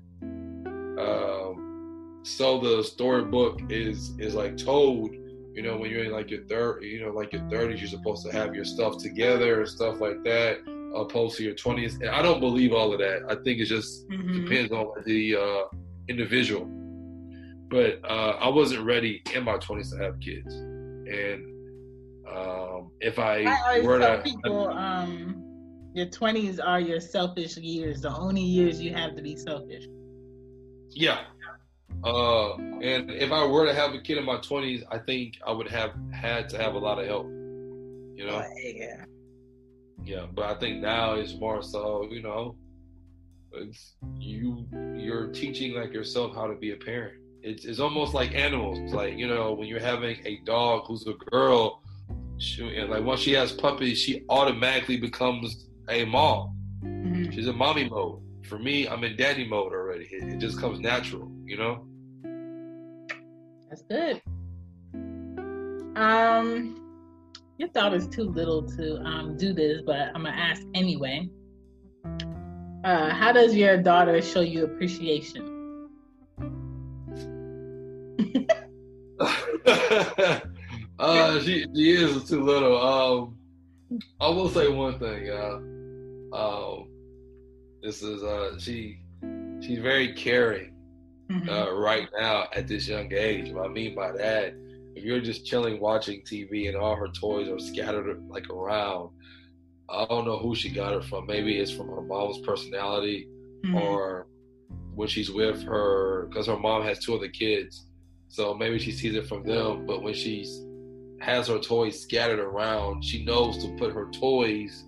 [0.99, 5.15] um so the storybook is is like told
[5.59, 8.25] you know, when you're in like your third, you know, like your 30s, you're supposed
[8.25, 10.59] to have your stuff together and stuff like that,
[10.95, 11.95] opposed to your 20s.
[11.95, 13.23] And I don't believe all of that.
[13.29, 14.45] I think it just mm-hmm.
[14.45, 15.77] depends on the uh,
[16.07, 16.65] individual.
[17.71, 21.45] But uh, I wasn't ready in my 20s to have kids, and
[22.33, 25.43] um, if I, I were to, people, um,
[25.93, 29.89] your 20s are your selfish years, the only years you have to be selfish.
[30.91, 31.25] Yeah,
[32.05, 35.53] uh, and if I were to have a kid in my twenties, I think I
[35.53, 37.27] would have had to have a lot of help.
[37.27, 38.45] You know.
[38.57, 39.05] Yeah.
[40.05, 42.57] Yeah, but I think now it's more so, you know,
[43.53, 47.15] it's you you're teaching like yourself how to be a parent.
[47.43, 48.93] It's it's almost like animals.
[48.93, 51.83] Like you know when you're having a dog who's a girl,
[52.39, 56.57] she, and like once she has puppies, she automatically becomes a mom.
[56.85, 57.31] Mm-hmm.
[57.33, 58.23] She's in mommy mode.
[58.49, 60.09] For me, I'm in daddy mode already.
[60.11, 61.87] It, it just comes natural, you know.
[63.69, 64.23] That's good.
[65.97, 66.81] Um,
[67.59, 71.29] your daughter's too little to um, do this, but I'm gonna ask anyway.
[72.85, 75.89] Uh, how does your daughter show you appreciation?
[80.99, 82.81] uh, she she is too little.
[82.81, 83.37] Um,
[84.21, 85.29] I will say one thing.
[85.29, 86.89] Uh, um,
[87.83, 88.99] this is uh, she
[89.61, 90.75] she's very caring
[91.31, 91.49] mm-hmm.
[91.49, 93.53] uh, right now at this young age.
[93.53, 94.55] What I mean by that,
[94.95, 99.11] if you're just chilling watching TV and all her toys are scattered like around,
[99.89, 101.27] I don't know who she got it from.
[101.27, 103.29] Maybe it's from her mom's personality
[103.65, 103.77] mm-hmm.
[103.77, 104.27] or
[104.95, 107.87] when she's with her, because her mom has two other kids.
[108.29, 109.87] So maybe she sees it from them.
[109.87, 110.65] But when she's
[111.21, 114.85] has her toys scattered around, she knows to put her toys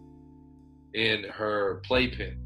[0.95, 2.40] in her playpen.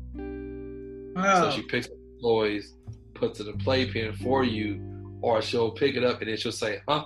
[1.16, 2.74] So she picks up toys
[3.14, 4.80] puts it in a playpen for you,
[5.22, 7.04] or she'll pick it up and then she'll say, huh,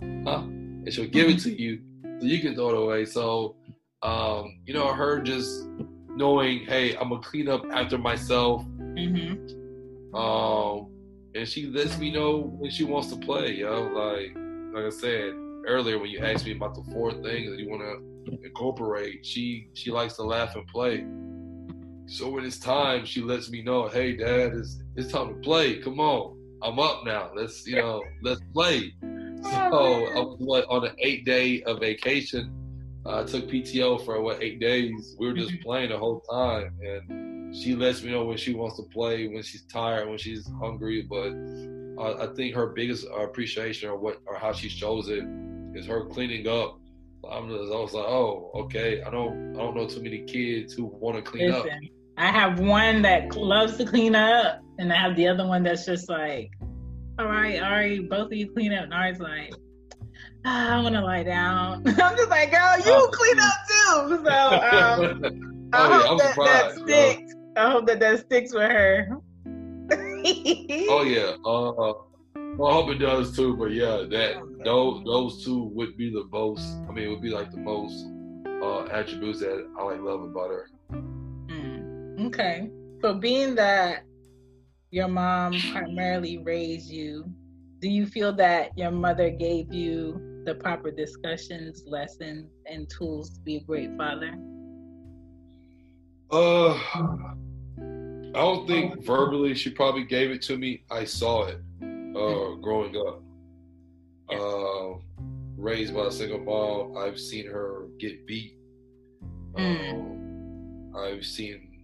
[0.00, 1.80] huh, and she'll give it to you
[2.20, 3.04] so you can throw it away.
[3.04, 3.56] So,
[4.02, 5.66] um, you know, her just
[6.10, 8.64] knowing, hey, I'm gonna clean up after myself.
[8.64, 10.14] Mm-hmm.
[10.14, 10.92] Um,
[11.34, 13.82] and she lets me know when she wants to play, yo.
[13.82, 14.34] Like,
[14.74, 15.34] like I said
[15.66, 19.68] earlier, when you asked me about the four things that you want to incorporate, she
[19.74, 21.04] she likes to laugh and play.
[22.06, 25.78] So when it's time, she lets me know, "Hey, Dad, it's it's time to play.
[25.78, 27.30] Come on, I'm up now.
[27.34, 28.92] Let's you know, let's play."
[29.46, 32.52] So I was what, on an eight day of vacation.
[33.04, 35.14] I took PTO for what eight days.
[35.20, 35.62] We were just mm-hmm.
[35.62, 39.42] playing the whole time, and she lets me know when she wants to play, when
[39.44, 41.02] she's tired, when she's hungry.
[41.02, 41.32] But
[42.02, 45.24] uh, I think her biggest appreciation or what or how she shows it
[45.74, 46.80] is her cleaning up
[47.30, 49.02] I'm just, I was like, oh, okay.
[49.02, 51.78] I don't, I don't know too many kids who want to clean Listen, up.
[52.18, 55.84] I have one that loves to clean up, and I have the other one that's
[55.84, 56.50] just like,
[57.18, 58.84] all right, all right, both of you clean up.
[58.84, 59.52] And Ari's like,
[60.46, 61.82] ah, I want to lie down.
[61.86, 63.10] I'm just like, girl, you oh.
[63.12, 64.24] clean up too.
[64.24, 67.34] So um, I oh, hope yeah, that, that sticks.
[67.56, 69.08] I hope that that sticks with her.
[69.90, 71.36] oh yeah.
[71.44, 71.92] Uh,
[72.56, 73.56] well, I hope it does too.
[73.56, 76.64] But yeah, that those those two would be the most.
[76.88, 78.06] I mean, it would be like the most
[78.62, 80.70] uh, attributes that I like love about her.
[82.20, 82.70] Okay.
[83.02, 84.04] So being that
[84.90, 87.24] your mom primarily raised you,
[87.80, 93.40] do you feel that your mother gave you the proper discussions, lessons, and tools to
[93.40, 94.34] be a great father?
[96.30, 96.74] Uh,
[98.36, 100.84] I don't think verbally she probably gave it to me.
[100.90, 103.22] I saw it uh, growing up.
[104.28, 104.98] Uh,
[105.56, 108.58] raised by a single mom, I've seen her get beat.
[109.56, 111.75] Um, I've seen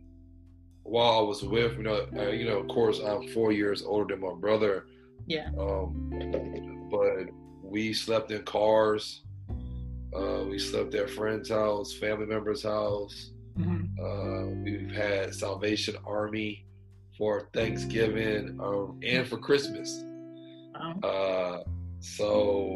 [0.84, 4.14] while I was with you know uh, you know of course I'm four years older
[4.14, 4.86] than my brother.
[5.26, 5.50] Yeah.
[5.58, 7.28] Um, but
[7.62, 9.22] we slept in cars.
[10.14, 13.30] Uh, we slept at friends' house, family members' house.
[13.58, 13.88] Mhm.
[13.98, 16.66] Uh, we've had Salvation Army
[17.16, 20.04] for Thanksgiving um, and for Christmas.
[20.74, 20.98] Wow.
[21.02, 21.62] Uh,
[22.00, 22.74] so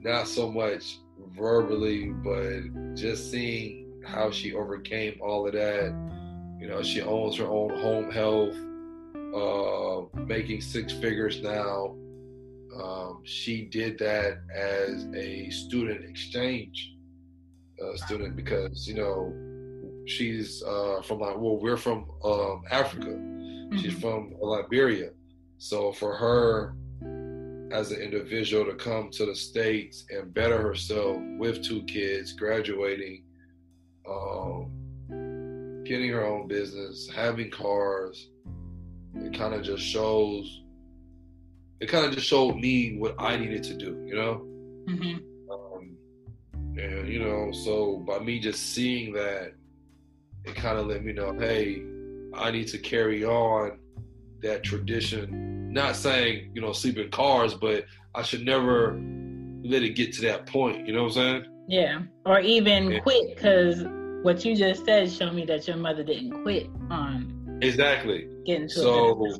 [0.00, 0.98] not so much
[1.36, 5.92] verbally, but just seeing how she overcame all of that.
[6.58, 8.56] You know, she owns her own home health,
[9.34, 11.94] uh, making six figures now.
[12.82, 16.94] Um, she did that as a student exchange
[17.82, 19.32] uh, student because you know
[20.06, 23.16] she's uh, from like well we're from um, Africa.
[23.80, 24.00] She's Mhm.
[24.00, 25.10] from Liberia,
[25.58, 26.74] so for her
[27.70, 33.24] as an individual to come to the states and better herself with two kids, graduating,
[34.08, 34.70] um,
[35.88, 38.28] getting her own business, having cars,
[39.14, 40.62] it kind of just shows.
[41.80, 44.46] It kind of just showed me what I needed to do, you know.
[44.86, 45.22] Mhm.
[45.50, 45.96] Um,
[46.78, 49.54] and you know, so by me just seeing that,
[50.44, 51.82] it kind of let me know, hey,
[52.34, 53.78] I need to carry on
[54.42, 55.72] that tradition.
[55.72, 59.00] Not saying you know sleep in cars, but I should never
[59.62, 60.86] let it get to that point.
[60.86, 61.44] You know what I'm saying?
[61.68, 62.02] Yeah.
[62.26, 63.00] Or even Yeah.
[63.00, 63.84] quit because
[64.22, 68.28] what you just said showed me that your mother didn't quit on Exactly.
[68.46, 69.36] getting to So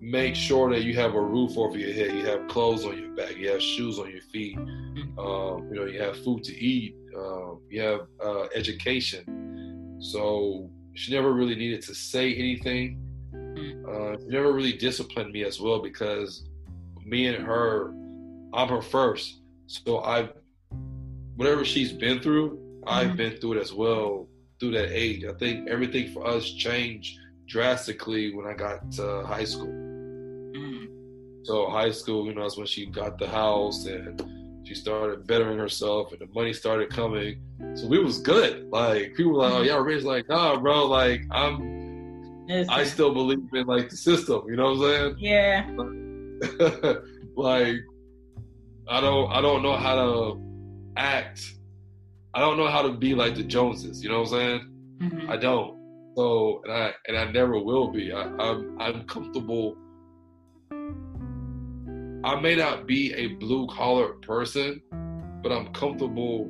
[0.00, 3.10] make sure that you have a roof over your head, you have clothes on your
[3.16, 5.18] back, you have shoes on your feet, Mm-hmm.
[5.18, 9.98] um, you know, you have food to eat, um, you have uh, education.
[10.00, 13.02] So she never really needed to say anything.
[13.34, 16.48] Uh, she never really disciplined me as well because
[17.04, 17.92] me and her,
[18.54, 19.40] I'm her first.
[19.66, 20.30] So I,
[21.36, 23.16] whatever she's been through, I've Mhm.
[23.16, 24.28] been through it as well
[24.60, 25.24] through that age.
[25.24, 29.68] I think everything for us changed drastically when I got to high school.
[29.68, 30.88] Mm.
[31.44, 34.20] So high school, you know, that's when she got the house and
[34.64, 37.38] she started bettering herself and the money started coming.
[37.74, 38.68] So we was good.
[38.70, 40.02] Like people were like, oh yeah, rich.
[40.04, 40.86] Like nah, bro.
[40.86, 41.76] Like I'm,
[42.48, 44.42] Listen, I still believe in like the system.
[44.48, 45.16] You know what I'm saying?
[45.18, 45.66] yeah.
[47.36, 47.76] like
[48.88, 50.40] I don't, I don't know how to
[50.96, 51.40] act.
[52.36, 54.02] I don't know how to be like the Joneses.
[54.04, 54.60] You know what I'm saying?
[55.00, 55.28] Mhm.
[55.30, 55.74] I don't.
[56.18, 58.12] So and I and I never will be.
[58.12, 59.74] I, I'm I'm comfortable.
[62.30, 64.82] I may not be a blue collar person,
[65.42, 66.44] but I'm comfortable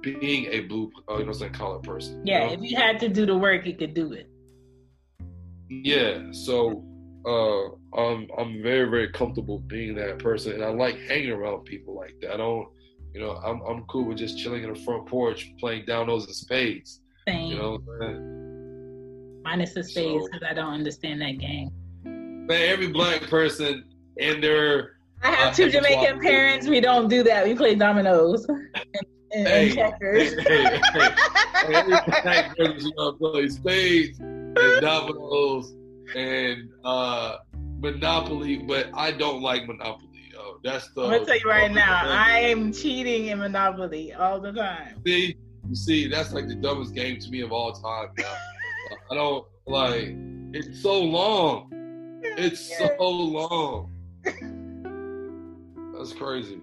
[0.00, 2.26] being a blue, uh, you know, what I'm saying collar person.
[2.26, 2.46] you Yeah.
[2.46, 2.52] know?
[2.54, 4.26] If you had to do the work, you could do it.
[5.68, 6.22] Yeah.
[6.32, 6.82] So
[7.26, 11.94] uh, I'm I'm very very comfortable being that person, and I like hanging around people
[11.94, 12.32] like that.
[12.34, 12.68] I don't,
[13.14, 16.34] you know, I'm I'm cool with just chilling in the front porch playing dominoes and
[16.34, 17.00] spades.
[17.26, 17.52] Same.
[17.52, 19.42] You know what I'm saying?
[19.44, 21.70] Minus the spades So- because I don't understand that game.
[22.04, 23.84] Man, every black person
[24.18, 26.66] in their I have Uh, two Jamaican parents.
[26.66, 27.46] We don't do that.
[27.46, 28.68] We play dominoes and,
[29.32, 30.34] and, Hey, and checkers.
[30.46, 31.92] hey, hey, hey, every
[32.22, 35.72] black person you know play spades and dominoes
[36.14, 37.36] and uh
[37.80, 40.08] Monopoly, but I don't like Monopoly.
[40.64, 44.52] That's the I'm gonna tell you right now, I am cheating in Monopoly all the
[44.52, 45.02] time.
[45.06, 45.36] see,
[45.68, 48.08] you see, that's like the dumbest game to me of all time.
[48.18, 48.34] Now.
[49.10, 50.16] I don't like
[50.54, 51.68] it's so long.
[52.22, 53.90] It's so long.
[55.98, 56.60] That's crazy.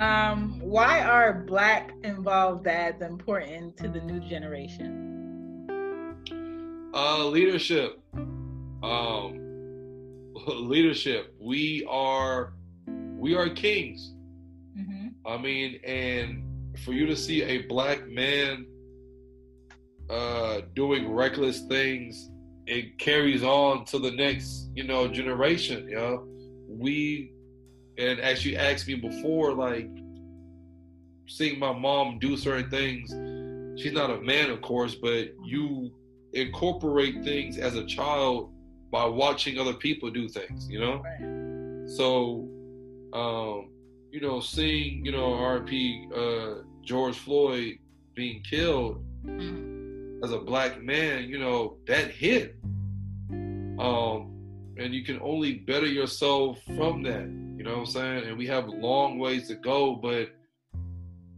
[0.00, 5.68] Um, why are black involved dads important to the new generation?
[6.92, 8.00] Uh, leadership.
[8.82, 9.38] Um,
[10.46, 11.34] leadership.
[11.40, 12.52] We are,
[13.22, 14.12] we are kings.
[14.74, 16.42] hmm I mean, and
[16.84, 18.66] for you to see a black man
[20.10, 22.28] uh, doing reckless things,
[22.66, 25.88] it carries on to the next, you know, generation.
[25.88, 26.26] You know,
[26.68, 27.30] we,
[27.96, 29.88] and as you asked me before, like
[31.28, 33.10] seeing my mom do certain things.
[33.80, 35.92] She's not a man, of course, but you
[36.32, 38.52] incorporate things as a child
[38.90, 40.68] by watching other people do things.
[40.68, 40.96] You know.
[40.96, 41.88] Right.
[41.88, 42.48] So,
[43.12, 43.70] um,
[44.10, 47.78] you know, seeing, you know, RP uh, George Floyd
[48.14, 50.22] being killed Mhm.
[50.24, 52.56] as a black man, you know, that hit.
[53.78, 54.28] Um,
[54.78, 57.26] and you can only better yourself from that.
[57.56, 58.24] You know what I'm saying?
[58.28, 60.30] And we have long ways to go, but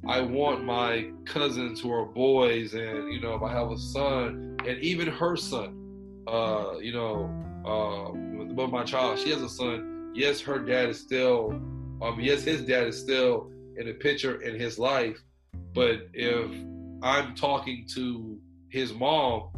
[0.07, 4.57] I want my cousins who are boys, and you know, if I have a son,
[4.67, 7.31] and even her son, uh, you know,
[7.65, 8.13] uh,
[8.55, 9.94] but my child, she has a son.
[10.15, 11.51] Yes, her dad is still,
[12.01, 15.21] um, yes, his dad is still in the picture in his life.
[15.75, 16.51] But if
[17.03, 18.39] I'm talking to
[18.69, 19.51] his mom,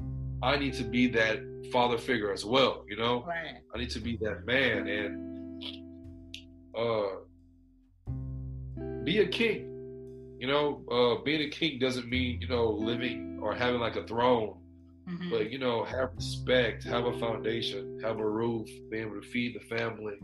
[0.42, 1.40] I need to be that
[1.70, 2.84] father figure as well.
[2.88, 3.56] You know, Right.
[3.74, 5.62] I need to be that man and
[6.76, 7.06] uh,
[9.04, 9.72] be a king.
[10.38, 14.04] You know, uh, being a king doesn't mean you know living or having like a
[14.06, 14.58] throne,
[15.08, 15.30] Mhm.
[15.30, 19.54] but you know, have respect, have a foundation, have a roof, being able to feed
[19.54, 20.18] the family,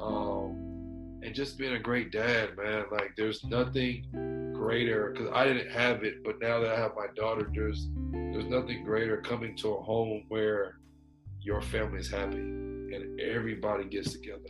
[0.00, 2.84] um, and just being a great dad, man.
[2.90, 4.06] Like, there's nothing
[4.54, 8.46] greater because I didn't have it, but now that I have my daughter, there's there's
[8.46, 10.78] nothing greater coming to a home where
[11.40, 14.48] your family is happy and everybody gets together.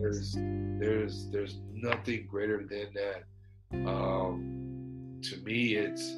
[0.00, 0.34] There's
[0.80, 3.24] there's there's nothing greater than that.
[3.88, 6.16] Um, to me, it's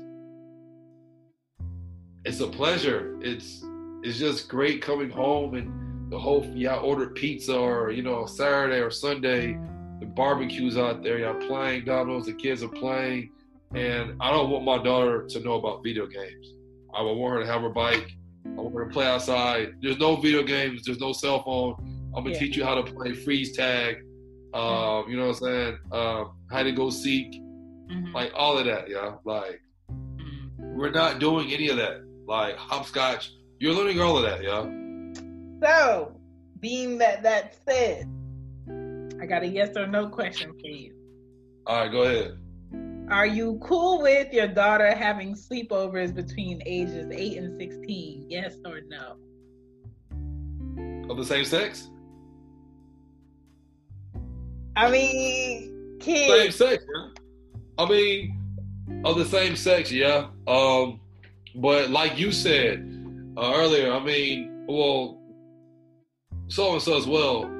[2.26, 3.16] it's a pleasure.
[3.20, 3.64] It's
[4.02, 8.80] it's just great coming home and the whole y'all ordered pizza or you know Saturday
[8.80, 9.58] or Sunday,
[10.00, 11.18] the barbecues out there.
[11.18, 12.26] Y'all playing dominoes.
[12.26, 13.30] The kids are playing,
[13.74, 16.54] and I don't want my daughter to know about video games.
[16.94, 18.10] I would want her to have her bike.
[18.44, 19.74] I want her to play outside.
[19.80, 20.82] There's no video games.
[20.84, 21.74] There's no cell phone.
[22.16, 22.38] I'm gonna Yeah.
[22.40, 23.96] teach you how to play freeze tag.
[24.54, 25.78] Um, you know what I'm saying?
[25.92, 27.34] Um, how to go seek,
[27.90, 28.14] Mhm.
[28.14, 29.16] like all of that, yeah.
[29.24, 29.60] Like
[29.90, 30.76] Mhm.
[30.76, 32.00] we're not doing any of that.
[32.26, 34.64] Like hopscotch, you're learning all of that, yeah.
[35.62, 36.20] So,
[36.60, 38.08] being that that said,
[39.20, 40.94] I got a yes or no question for you.
[41.66, 42.38] All right, go ahead.
[43.08, 48.26] Are you cool with your daughter having sleepovers between ages 8 and 16?
[48.28, 49.16] Yes or no?
[51.08, 51.88] Of the same sex?
[54.74, 57.08] I mean, Same sex, yeah.
[57.78, 60.28] I mean, of the same sex, yeah.
[60.46, 61.00] Um,
[61.56, 62.80] but like you said
[63.36, 65.20] uh, earlier, I mean, well,
[66.48, 67.50] so and so as well.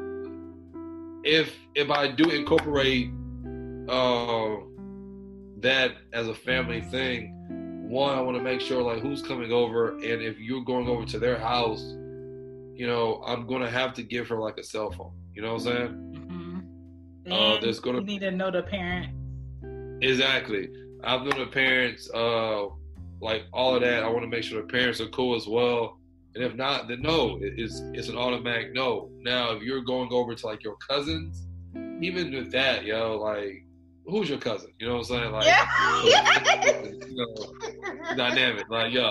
[1.25, 3.11] If if I do incorporate
[3.89, 4.57] uh,
[5.61, 7.33] that as a family thing,
[7.89, 11.05] one, I want to make sure like who's coming over, and if you're going over
[11.07, 11.83] to their house,
[12.75, 15.13] you know, I'm gonna have to give her like a cell phone.
[15.35, 16.69] You know what I'm saying?
[17.27, 17.33] Mhm.
[17.33, 19.13] Uh, there's gonna- you need to know the parent.
[20.03, 20.69] Exactly.
[21.03, 22.67] I've known the parents, uh,
[23.21, 24.03] like all of that.
[24.03, 25.99] I want to make sure the parents are cool as well.
[26.35, 29.11] And if not, then no, it's it's an automatic no.
[29.21, 31.47] Now, if you're going over to like your cousins,
[32.01, 33.65] even with that, yo, like
[34.07, 34.71] who's your cousin?
[34.79, 35.33] You know what I'm saying?
[35.33, 36.83] Like, yeah.
[36.85, 38.69] you know, dynamic.
[38.69, 39.11] Like, yo,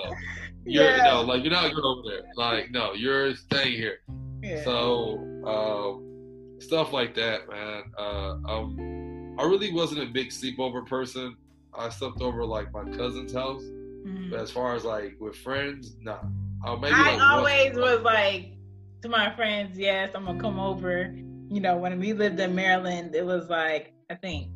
[0.65, 1.03] you're Yeah.
[1.03, 2.23] no, like you're not going over there.
[2.35, 3.97] Like, no, you're staying here.
[4.41, 4.63] Yeah.
[4.63, 7.83] So um, stuff like that, man.
[7.97, 11.35] Uh, um, I really wasn't a big sleepover person.
[11.77, 13.63] I slept over like my cousin's house,
[14.05, 14.29] Mhm.
[14.31, 16.19] but as far as like with friends, nah.
[16.65, 18.53] Uh, maybe, I like, always was like
[19.01, 21.13] to my friends, yes, I'm gonna come over.
[21.49, 24.51] You know, when we lived in Maryland, it was like I think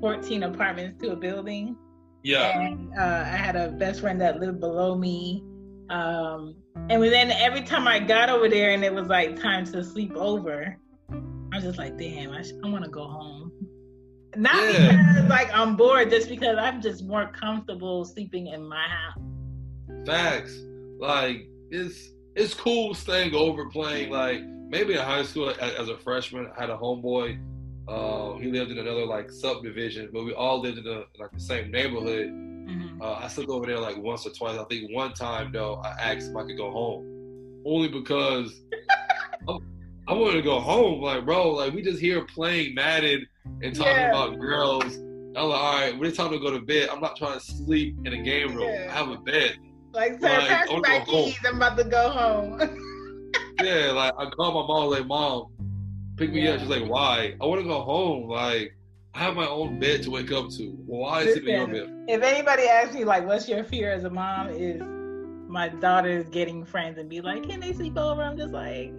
[0.00, 1.76] 14 apartments to a building,
[2.22, 5.44] yeah, and uh, I had a best friend that lived below me.
[5.88, 6.54] Um,
[6.88, 10.14] and then every time I got over there, and it was like time to sleep
[10.14, 10.76] over,
[11.52, 13.49] I was just like, damn, I, sh- I want to go home.
[14.36, 14.96] Not Yeah.
[14.96, 19.18] because like I'm bored, just because I'm just more comfortable sleeping in my house.
[20.06, 20.56] facts.
[20.98, 24.10] Like it's it's cool staying over playing.
[24.10, 27.38] Like maybe in high school as, a freshman, I had a homeboy.
[27.88, 31.40] Uh, he lived in another like subdivision, but we all lived in the like the
[31.40, 32.28] same neighborhood.
[32.28, 33.00] Mhm.
[33.00, 34.58] Uh, I slept over there like once or twice.
[34.58, 38.60] I think one time though, I asked if I could go home, only because
[39.48, 39.58] I,
[40.06, 41.00] I wanted to go home.
[41.02, 43.26] Like, bro, like we just here playing Madden
[43.62, 44.08] and talking Yeah.
[44.08, 44.96] about girls.
[45.36, 47.44] I'm like, all right, when it's time to go to bed, I'm not trying to
[47.44, 48.68] sleep in a game room.
[48.68, 48.88] Yeah.
[48.90, 49.56] I have a bed.
[49.92, 51.38] Like, sir, Like, pass my keys.
[51.46, 52.76] I'm about to go home.
[53.62, 55.52] Yeah, like I called my mom, like, mom,
[56.16, 56.60] pick me up.
[56.60, 57.34] She's like, why?
[57.40, 58.28] I want to go home.
[58.28, 58.74] Like,
[59.14, 60.70] I have my own bed to wake up to.
[60.86, 62.04] Why is it in your bed?
[62.08, 64.80] if anybody asks me, like, what's your fear as a mom, is
[65.46, 68.22] my daughter's getting friends and be like, can they sleep over?
[68.22, 68.92] I'm just like,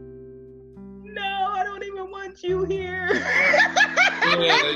[1.14, 1.22] no,
[1.54, 3.10] I don't even want you here.
[3.14, 4.76] Yeah,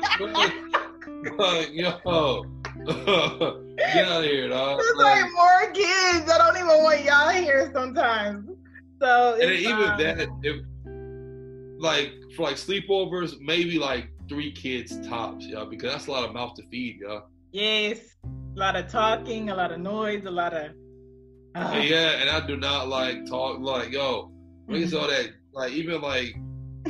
[1.38, 2.46] like, yo,
[2.86, 4.80] get out of here, dog.
[4.82, 6.30] It's Like, like more kids.
[6.32, 8.50] I don't even want y'all here sometimes.
[9.02, 10.62] So and even um, that, if
[11.80, 16.34] like for like sleepovers, maybe like three kids tops, yeah, because that's a lot of
[16.34, 17.20] mouth to feed, yeah.
[17.52, 20.72] yes, a lot of talking, a lot of noise, a lot of.
[21.56, 24.32] uh, yeah, and I do not like talk like yo.
[24.68, 24.96] Look Mm-hmm.
[24.96, 26.36] at all that, like even like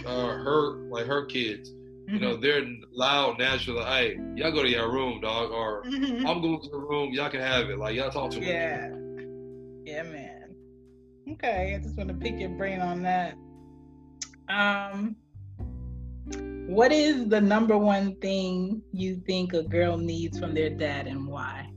[0.06, 1.72] uh her like her kids.
[2.08, 2.64] You know, they're
[2.94, 3.78] loud, natural.
[3.78, 6.26] Like, hey, y'all go to your room, dog, or Mhm.
[6.28, 7.14] I'm going to the room.
[7.14, 7.78] Y'all can have it.
[7.80, 8.48] Like y'all talk to me.
[8.48, 8.90] Yeah.
[9.86, 10.56] Yeah, man.
[11.34, 13.36] Okay, I just want to pick your brain on that.
[14.50, 15.16] Um
[16.68, 21.28] what is the number one thing you think a girl needs from their dad and
[21.28, 21.70] why?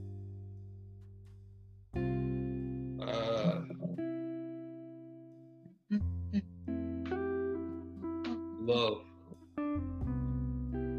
[8.69, 9.01] Love,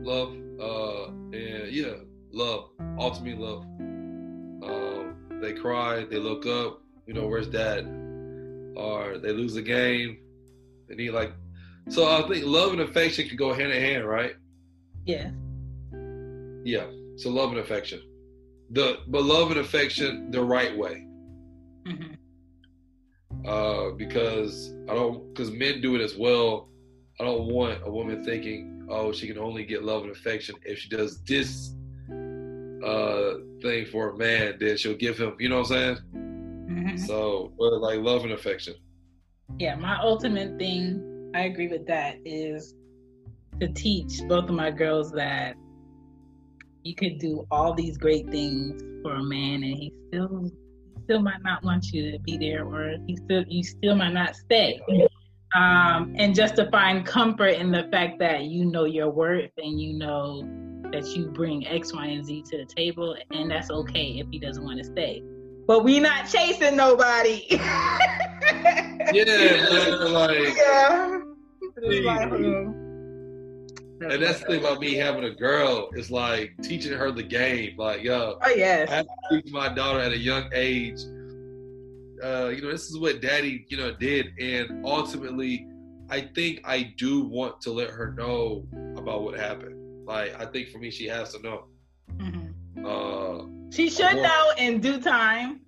[0.05, 1.95] love, uh, and yeah,
[2.33, 3.63] love, ultimately love.
[3.63, 7.85] Um, they cry, they look up, you know, where's dad?
[8.77, 10.19] Or they lose a game,
[10.89, 11.33] they need like.
[11.89, 14.35] So I think love and affection can go hand in hand, right?
[15.07, 15.31] Yeah.
[16.65, 16.87] Yeah.
[17.17, 18.01] So love and affection,
[18.71, 21.07] the but love and affection the right way.
[21.87, 22.17] Mhm.
[23.47, 26.70] uh, because I don't because men do it as well.
[27.21, 30.79] I don't want a woman thinking, oh, she can only get love and affection if
[30.79, 31.75] she does this
[32.83, 35.37] uh, thing for a man, then she'll give him.
[35.39, 35.97] You know what I'm saying?
[36.15, 36.99] Mhm.
[37.07, 38.75] So, but like love and affection.
[39.59, 42.75] Yeah, my ultimate thing, I agree with that, is
[43.61, 45.57] to teach both of my girls that
[46.85, 50.51] you could do all these great things for a man and he still
[51.05, 54.35] still might not want you to be there or he still you still might not
[54.35, 54.81] stay.
[55.55, 59.81] Um, and just to find comfort in the fact that you know your worth and
[59.81, 60.43] you know
[60.93, 64.39] that you bring X, Y, and Z to the table, and that's okay if he
[64.39, 65.23] doesn't want to stay.
[65.67, 67.47] But we not chasing nobody.
[69.13, 69.25] Yeah,
[70.05, 71.21] like, Yeah.
[74.03, 75.91] and that's the thing about me having a girl.
[75.95, 77.75] is like teaching her the game.
[77.77, 78.89] Like, yo, Oh yes.
[78.91, 81.01] I have to teach my daughter at a young age.
[82.23, 84.29] Uh, you know, this is what daddy, you know, did.
[84.41, 85.67] And ultimately,
[86.09, 88.67] I think I do want to let her know
[88.97, 90.07] about what happened.
[90.07, 91.65] Like, I think for me, she has to know.
[92.17, 92.53] Mhm.
[92.85, 95.61] Uh, She should know in due time.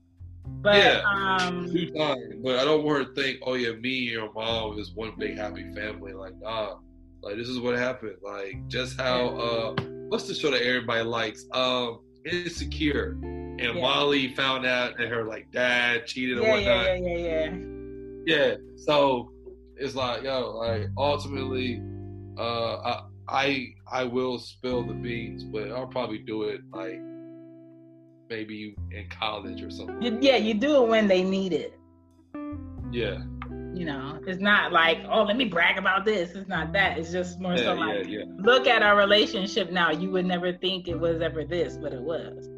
[0.62, 1.02] But Yeah.
[1.06, 2.40] um due time.
[2.42, 5.12] But I don't want her to think, oh, yeah, me and your mom is one
[5.18, 6.12] big happy family.
[6.12, 6.78] Like, nah.
[7.22, 8.16] Like, this is what happened.
[8.22, 9.74] Like, just how, uh,
[10.08, 11.46] what's the show that everybody likes?
[11.52, 13.12] Um, Insecure.
[13.22, 13.72] And Yeah.
[13.80, 16.64] Molly found out that her, like, dad cheated or whatnot.
[16.86, 17.50] yeah, yeah, yeah, yeah.
[18.24, 19.30] yeah so
[19.76, 21.80] it's like yo like ultimately
[22.38, 27.00] uh i i i will spill the beans but i'll probably do it like
[28.30, 31.78] maybe in college or something yeah, you do it when they need it.
[32.92, 33.22] yeah
[33.74, 36.32] You know, it's not like, oh, let me brag about this.
[36.32, 36.98] It's not that.
[36.98, 39.90] It's just more yeah so like, yeah look at our relationship now.
[39.90, 42.48] You would never think it was ever this, but it was.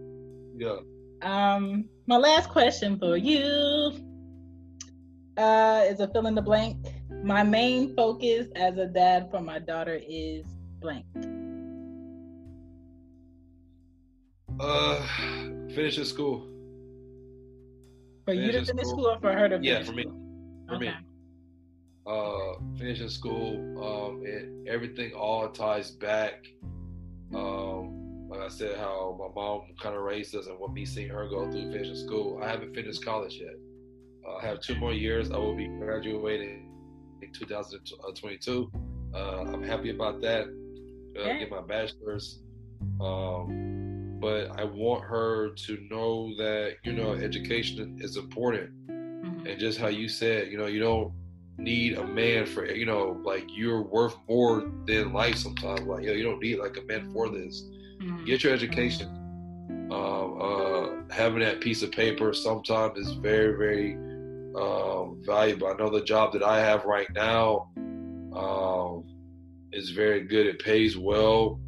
[0.56, 0.76] yeah
[1.22, 3.92] Um, my last question for you
[5.36, 6.76] uh, is a fill in the blank.
[7.22, 10.44] My main focus as a dad for my daughter is
[10.80, 11.06] blank.
[14.60, 15.00] uh
[15.74, 16.48] finishing school
[18.26, 18.88] For you to Finish finish school.
[18.88, 20.23] school or for her to finish yeah for me school?
[20.74, 20.90] For me
[22.06, 26.44] uh finishing school um and everything all ties back
[27.34, 31.08] um like i said how my mom kind of raised us and what me seeing
[31.08, 32.40] her go through finishing school.
[32.42, 33.54] I haven't finished college yet.
[34.26, 35.30] Uh, i have two more years.
[35.30, 36.70] I will be graduating
[37.22, 38.70] in 2022
[39.14, 39.18] uh
[39.52, 41.38] i'm happy about that uh, Yeah.
[41.38, 42.40] get my bachelor's.
[43.00, 48.70] Um but i want her to know that you know education is important.
[49.46, 51.12] And just how you said, you know, you don't
[51.58, 55.82] need a man for, you know, like you're worth more than life sometimes.
[55.82, 57.62] Like, you know, you don't need like a man for this.
[58.00, 58.26] Mhm.
[58.26, 59.08] Get your education.
[59.90, 63.94] Um, uh, having that piece of paper sometimes is very, very
[64.56, 65.68] um, valuable.
[65.68, 67.70] I know the job that I have right now
[68.34, 69.04] um,
[69.72, 70.46] is very good.
[70.46, 71.60] It pays well.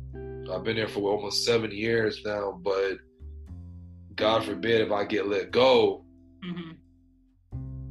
[0.53, 2.99] I've been there for almost seven years now, but
[4.15, 6.05] God forbid if I get let go,
[6.45, 6.77] Mhm.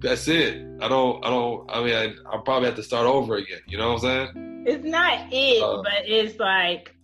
[0.05, 0.65] That's it.
[0.81, 1.23] I don't.
[1.25, 1.69] I don't.
[1.69, 3.59] I mean, I, I'll probably have to start over again.
[3.67, 4.63] You know what I'm saying?
[4.67, 6.95] It's not it, Uh, but it's like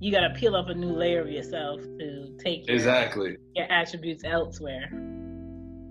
[0.00, 3.36] you got to peel up a new layer of yourself to take your, Exactly.
[3.54, 4.90] your attributes elsewhere.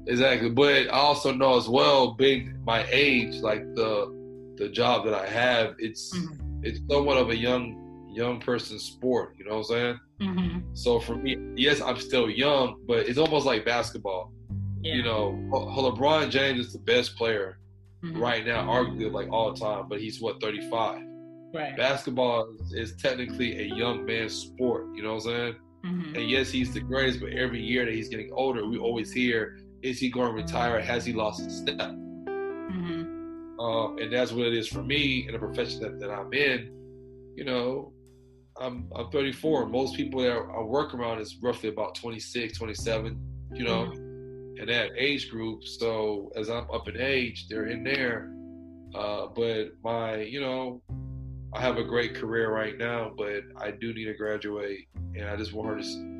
[0.07, 0.49] Exactly.
[0.49, 4.11] But I also know as well, being my age, like the
[4.57, 6.63] the job that I have, it's Mhm.
[6.63, 7.77] it's somewhat of a young
[8.13, 9.35] young person's sport.
[9.37, 9.99] You know what I'm saying?
[10.21, 10.59] Mm-hmm.
[10.73, 14.31] So for me, yes, I'm still young, but it's almost like basketball.
[14.83, 14.95] Yeah.
[14.95, 17.57] You know, Le- LeBron James is the best player
[18.03, 18.19] Mhm.
[18.19, 21.01] right now, arguably like all time, but he's what 35.
[21.53, 21.75] Right.
[21.77, 24.87] Basketball is, technically a young man's sport.
[24.95, 25.55] You know what I'm saying?
[25.85, 26.17] Mhm.
[26.17, 29.59] And yes, he's the greatest, but every year that he's getting older, we always hear,
[29.81, 30.79] is he going to retire?
[30.79, 31.77] Has he lost his step?
[31.77, 33.59] Mhm.
[33.59, 36.71] Um, and that's what it is for me in the profession that, that I'm in.
[37.35, 37.93] You know,
[38.59, 39.65] I'm I'm 34.
[39.67, 43.19] Most people that I work around is roughly about 26, 27.
[43.53, 44.00] You know, mm-hmm.
[44.57, 45.63] In that age group.
[45.63, 48.33] So as I'm up in age, they're in there.
[48.93, 50.81] Uh, but my, you know,
[51.53, 55.35] I have a great career right now, but I do need to graduate, and I
[55.35, 56.11] just want her to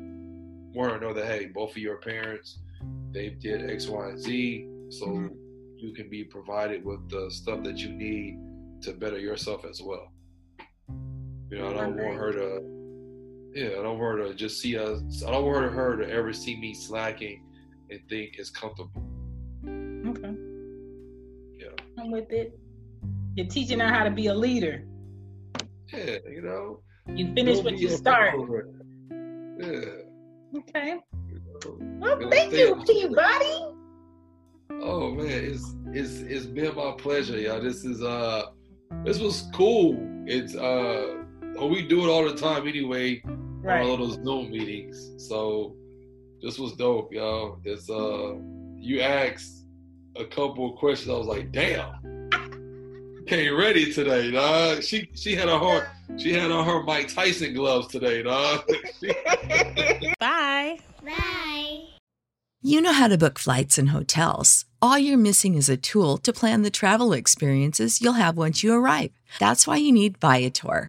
[0.74, 2.58] want her to know that hey, both of your parents,
[3.12, 5.34] they did X, Y, and Z, so mm-hmm.
[5.76, 8.38] you can be provided with the stuff that you need
[8.82, 10.12] to better yourself as well.
[11.50, 12.62] You know, I don't want her to,
[13.54, 15.22] yeah, I don't want her to just see us.
[15.26, 17.42] I don't want her to ever see me slacking
[17.92, 19.02] and think it's comfortable.
[19.64, 20.34] Okay.
[21.58, 21.68] Yeah.
[21.98, 22.58] I'm with it.
[23.34, 24.84] You're teaching her how to be a leader.
[25.92, 26.80] Yeah, you know.
[27.14, 28.34] You finish what you start.
[29.58, 29.68] Yeah.
[30.58, 30.98] Okay.
[31.28, 33.74] You know, well, thank you, Peabody.
[34.80, 37.60] Oh man, it's it's it's been my pleasure, y'all.
[37.60, 38.46] This is uh
[39.04, 39.96] this was cool.
[40.26, 41.22] It's uh
[41.60, 43.22] we do it all the time anyway.
[43.24, 43.86] Right.
[43.86, 45.12] All those Zoom meetings.
[45.28, 45.76] So
[46.42, 47.58] this was dope, y'all.
[47.64, 48.34] It's uh
[48.78, 49.64] you asked
[50.16, 51.10] a couple of questions.
[51.10, 52.00] I was like, damn.
[53.26, 54.82] Came ready today, dog.
[54.82, 55.88] She she had a heart
[56.18, 58.68] she had on her Mike Tyson gloves today, dog.
[60.18, 60.78] Bye.
[61.04, 61.84] Bye.
[62.60, 64.66] You know how to book flights and hotels.
[64.80, 68.72] All you're missing is a tool to plan the travel experiences you'll have once you
[68.74, 69.10] arrive.
[69.38, 70.88] That's why you need Viator.